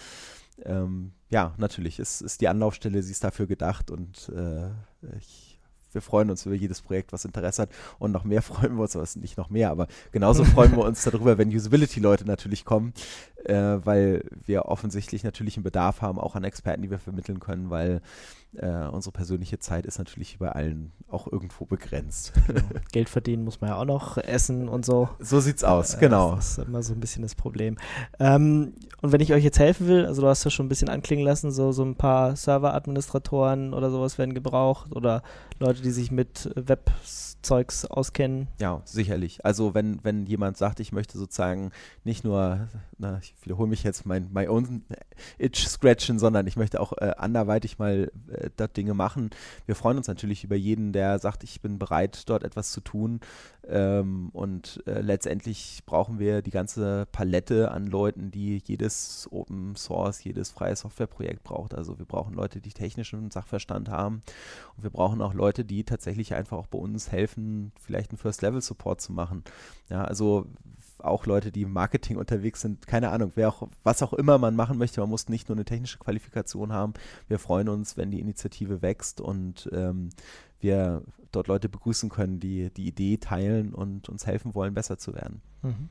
Ähm, 0.64 1.14
ja, 1.30 1.54
natürlich, 1.58 2.00
es 2.00 2.22
ist 2.22 2.42
die 2.42 2.48
Anlaufstelle, 2.48 3.02
sie 3.02 3.12
ist 3.12 3.24
dafür 3.24 3.48
gedacht 3.48 3.90
und 3.90 4.30
äh, 4.30 4.70
ich 5.18 5.54
wir 5.94 6.02
freuen 6.02 6.30
uns 6.30 6.46
über 6.46 6.56
jedes 6.56 6.82
Projekt, 6.82 7.14
was 7.14 7.26
Interesse 7.26 7.64
hat. 7.64 7.70
Und 8.00 8.12
noch 8.12 8.24
mehr 8.24 8.42
freuen 8.42 8.76
wir 8.76 8.84
uns, 8.84 8.96
aber 8.96 9.08
nicht 9.16 9.38
noch 9.38 9.50
mehr, 9.50 9.70
aber 9.72 9.88
genauso 10.12 10.44
freuen 10.44 10.72
wir 10.76 10.84
uns 10.86 11.04
darüber, 11.04 11.38
wenn 11.38 11.50
Usability-Leute 11.50 12.26
natürlich 12.26 12.66
kommen, 12.66 12.94
äh, 13.46 13.86
weil 13.86 14.24
wir 14.46 14.66
offensichtlich 14.66 15.24
natürlich 15.24 15.58
einen 15.58 15.64
Bedarf 15.64 16.02
haben, 16.02 16.20
auch 16.20 16.36
an 16.36 16.44
Experten, 16.44 16.82
die 16.82 16.92
wir 16.92 17.00
vermitteln 17.00 17.40
können, 17.40 17.70
weil 17.70 18.02
äh, 18.56 18.88
unsere 18.88 19.12
persönliche 19.12 19.60
Zeit 19.60 19.86
ist 19.86 19.98
natürlich 19.98 20.38
bei 20.38 20.52
allen 20.52 20.92
auch 21.08 21.32
irgendwo 21.32 21.66
begrenzt. 21.66 22.34
Genau. 22.48 22.62
Geld 22.92 23.10
verdienen 23.10 23.44
muss 23.44 23.62
man 23.62 23.72
ja 23.72 23.78
auch 23.78 23.86
noch 23.86 24.18
essen 24.18 24.70
und 24.70 24.86
so. 24.86 25.10
So 25.20 25.40
sieht's 25.40 25.64
aus, 25.64 25.96
äh, 25.96 26.00
genau. 26.00 26.36
Das 26.36 26.58
ist 26.58 26.68
immer 26.68 26.84
so 26.84 26.94
ein 26.94 27.00
bisschen 27.00 27.24
das 27.24 27.36
Problem. 27.36 27.78
Ähm, 28.20 28.74
und 29.02 29.12
wenn 29.12 29.22
ich 29.22 29.34
euch 29.34 29.44
jetzt 29.44 29.60
helfen 29.60 29.88
will, 29.88 30.06
also 30.06 30.22
du 30.22 30.28
hast 30.28 30.44
ja 30.44 30.52
schon 30.52 30.68
ein 30.68 30.70
bisschen 30.70 30.90
anklingen 30.90 31.26
lassen, 31.26 31.52
so, 31.52 31.72
so 31.72 31.84
ein 31.84 31.96
paar 31.96 32.36
Serveradministratoren 32.36 33.74
oder 33.74 33.90
sowas 33.90 34.18
werden 34.18 34.34
gebraucht 34.34 34.92
oder 34.96 35.24
Leute, 35.60 35.82
die 35.82 35.92
sich 35.92 36.12
mit 36.12 36.52
Webzeugs 36.56 37.86
auskennen. 37.86 38.48
Ja, 38.60 38.82
sicherlich. 38.86 39.46
Also 39.46 39.74
wenn, 39.74 40.04
wenn 40.04 40.26
jemand 40.26 40.58
sagt, 40.58 40.80
ich 40.80 40.92
möchte 40.92 41.18
sozusagen 41.18 41.72
nicht 42.04 42.24
nur, 42.24 42.68
na, 42.98 43.20
ich 43.22 43.33
wiederhole 43.42 43.70
mich 43.70 43.84
jetzt, 43.84 44.06
mein 44.06 44.32
my 44.32 44.48
own 44.48 44.84
itch 45.38 45.68
scratchen, 45.68 46.20
sondern 46.20 46.48
ich 46.48 46.56
möchte 46.56 46.80
auch 46.80 46.94
äh, 46.94 47.14
anderweitig 47.18 47.80
mal 47.80 48.12
äh, 48.28 48.50
dort 48.56 48.78
Dinge 48.78 48.94
machen. 48.94 49.32
Wir 49.66 49.76
freuen 49.76 49.98
uns 49.98 50.08
natürlich 50.08 50.44
über 50.44 50.56
jeden, 50.56 50.94
der 50.94 51.20
sagt, 51.20 51.44
ich 51.44 51.62
bin 51.62 51.80
bereit, 51.80 52.30
dort 52.30 52.44
etwas 52.44 52.72
zu 52.72 52.82
tun. 52.82 53.20
Ähm, 53.66 54.30
und 54.34 54.84
äh, 54.88 55.02
letztendlich 55.02 55.84
brauchen 55.86 56.20
wir 56.20 56.42
die 56.42 56.52
ganze 56.52 57.08
Palette 57.12 57.72
an 57.72 57.88
Leuten, 57.88 58.32
die 58.32 58.62
jedes 58.66 59.28
Open 59.32 59.76
Source, 59.76 60.24
jedes 60.24 60.52
freie 60.52 60.76
Softwareprojekt 60.76 61.44
braucht. 61.44 61.74
Also 61.74 61.98
wir 61.98 62.06
brauchen 62.06 62.34
Leute, 62.34 62.60
die 62.60 62.72
technischen 62.72 63.32
Sachverstand 63.32 63.90
haben. 63.90 64.22
Und 64.76 64.84
wir 64.84 64.90
brauchen 64.90 65.22
auch 65.22 65.34
Leute, 65.34 65.64
die 65.64 65.84
tatsächlich 65.84 66.34
einfach 66.34 66.58
auch 66.58 66.68
bei 66.68 66.78
uns 66.78 67.12
helfen, 67.12 67.72
vielleicht 67.80 68.12
einen 68.12 68.18
First-Level-Support 68.18 69.00
zu 69.00 69.14
machen. 69.14 69.44
Ja, 69.90 70.04
also 70.04 70.48
auch 71.04 71.26
Leute, 71.26 71.52
die 71.52 71.64
im 71.64 71.74
Marketing 71.74 72.18
unterwegs 72.18 72.62
sind, 72.62 72.88
keine 72.88 73.10
Ahnung, 73.10 73.34
wer 73.36 73.50
auch, 73.50 73.68
was 73.84 74.02
auch 74.04 74.14
immer 74.14 74.38
man 74.38 74.56
machen 74.56 74.78
möchte, 74.78 75.02
man 75.02 75.10
muss 75.10 75.30
nicht 75.30 75.50
nur 75.50 75.56
eine 75.56 75.66
technische 75.66 76.00
Qualifikation 76.00 76.72
haben. 76.72 76.94
Wir 77.28 77.40
freuen 77.40 77.70
uns, 77.70 77.98
wenn 77.98 78.12
die 78.12 78.20
Initiative 78.20 78.82
wächst 78.82 79.22
und 79.22 79.70
ähm, 79.74 80.10
wir 80.64 81.04
dort 81.32 81.48
Leute 81.48 81.70
begrüßen 81.70 82.10
können, 82.10 82.40
die 82.40 82.70
die 82.72 82.88
Idee 82.88 83.18
teilen 83.18 83.74
und 83.74 84.08
uns 84.10 84.26
helfen 84.26 84.56
wollen, 84.56 84.74
besser 84.74 84.98
zu 84.98 85.14
werden. 85.14 85.42
Mhm. 85.62 85.90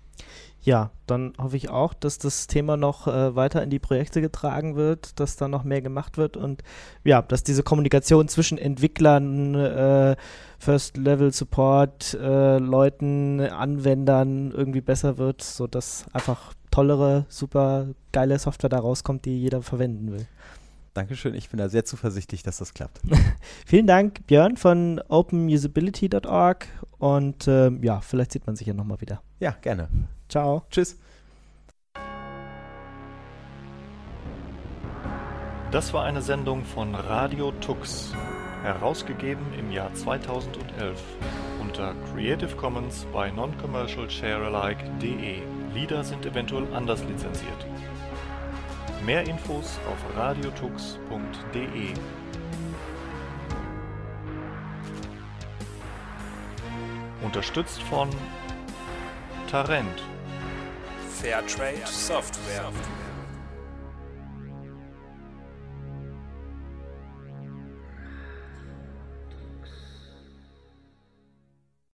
Ja, 0.63 0.91
dann 1.07 1.33
hoffe 1.39 1.57
ich 1.57 1.71
auch, 1.71 1.93
dass 1.93 2.19
das 2.19 2.47
Thema 2.47 2.77
noch 2.77 3.09
äh, 3.09 3.35
weiter 3.35 3.63
in 3.63 3.71
die 3.71 3.81
Projekte 3.81 4.21
getragen 4.21 4.77
wird, 4.77 5.19
dass 5.19 5.37
da 5.37 5.49
noch 5.49 5.65
mehr 5.65 5.83
gemacht 5.83 6.19
wird 6.19 6.37
und 6.37 6.63
ja, 7.03 7.21
dass 7.21 7.43
diese 7.43 7.65
Kommunikation 7.65 8.29
zwischen 8.29 8.59
Entwicklern, 8.59 9.55
äh, 9.57 10.17
First-Level-Support, 10.59 12.15
äh, 12.15 12.59
Leuten, 12.59 13.41
Anwendern 13.41 14.53
irgendwie 14.53 14.81
besser 14.81 15.19
wird, 15.19 15.43
sodass 15.43 16.07
einfach 16.13 16.55
tollere, 16.71 17.27
super 17.29 17.89
geile 18.13 18.39
Software 18.39 18.71
da 18.71 18.79
rauskommt, 18.79 19.25
die 19.25 19.41
jeder 19.41 19.63
verwenden 19.63 20.13
will. 20.13 20.27
Dankeschön, 20.95 21.35
ich 21.35 21.49
bin 21.49 21.59
da 21.59 21.71
sehr 21.71 21.85
zuversichtlich, 21.87 22.43
dass 22.43 22.59
das 22.59 22.75
klappt. 22.75 23.01
Vielen 23.67 23.87
Dank, 23.87 24.27
Björn 24.27 24.57
von 24.59 25.01
openusability.org 25.09 26.69
und 26.99 27.49
äh, 27.49 27.71
ja, 27.81 28.01
vielleicht 28.01 28.33
sieht 28.33 28.47
man 28.47 28.57
sich 28.57 28.67
ja 28.67 28.75
nochmal 28.75 29.01
wieder. 29.01 29.23
Ja, 29.41 29.57
gerne. 29.63 29.89
Ciao. 30.29 30.65
Tschüss. 30.71 30.99
Das 35.71 35.95
war 35.95 36.05
eine 36.05 36.21
Sendung 36.21 36.67
von 36.67 36.95
Radio 36.95 37.53
Tux, 37.53 38.13
herausgegeben 38.63 39.55
im 39.59 39.71
Jahr 39.71 39.95
2011 39.95 41.03
unter 41.59 41.95
Creative 42.13 42.55
Commons 42.57 43.07
bei 43.11 43.31
Non-Commercial 43.31 44.11
Share 44.11 44.55
Alike.de. 44.55 45.41
Lieder 45.73 46.05
sind 46.05 46.27
eventuell 46.27 46.67
anders 46.75 47.03
lizenziert. 47.05 47.67
Mehr 49.05 49.27
Infos 49.27 49.81
auf 49.91 50.17
radiotux.de. 50.17 51.93
Unterstützt 57.23 57.83
von 57.83 58.09
Tarent. 59.51 60.03
Fairtrade 61.21 61.85
Software. 61.85 62.71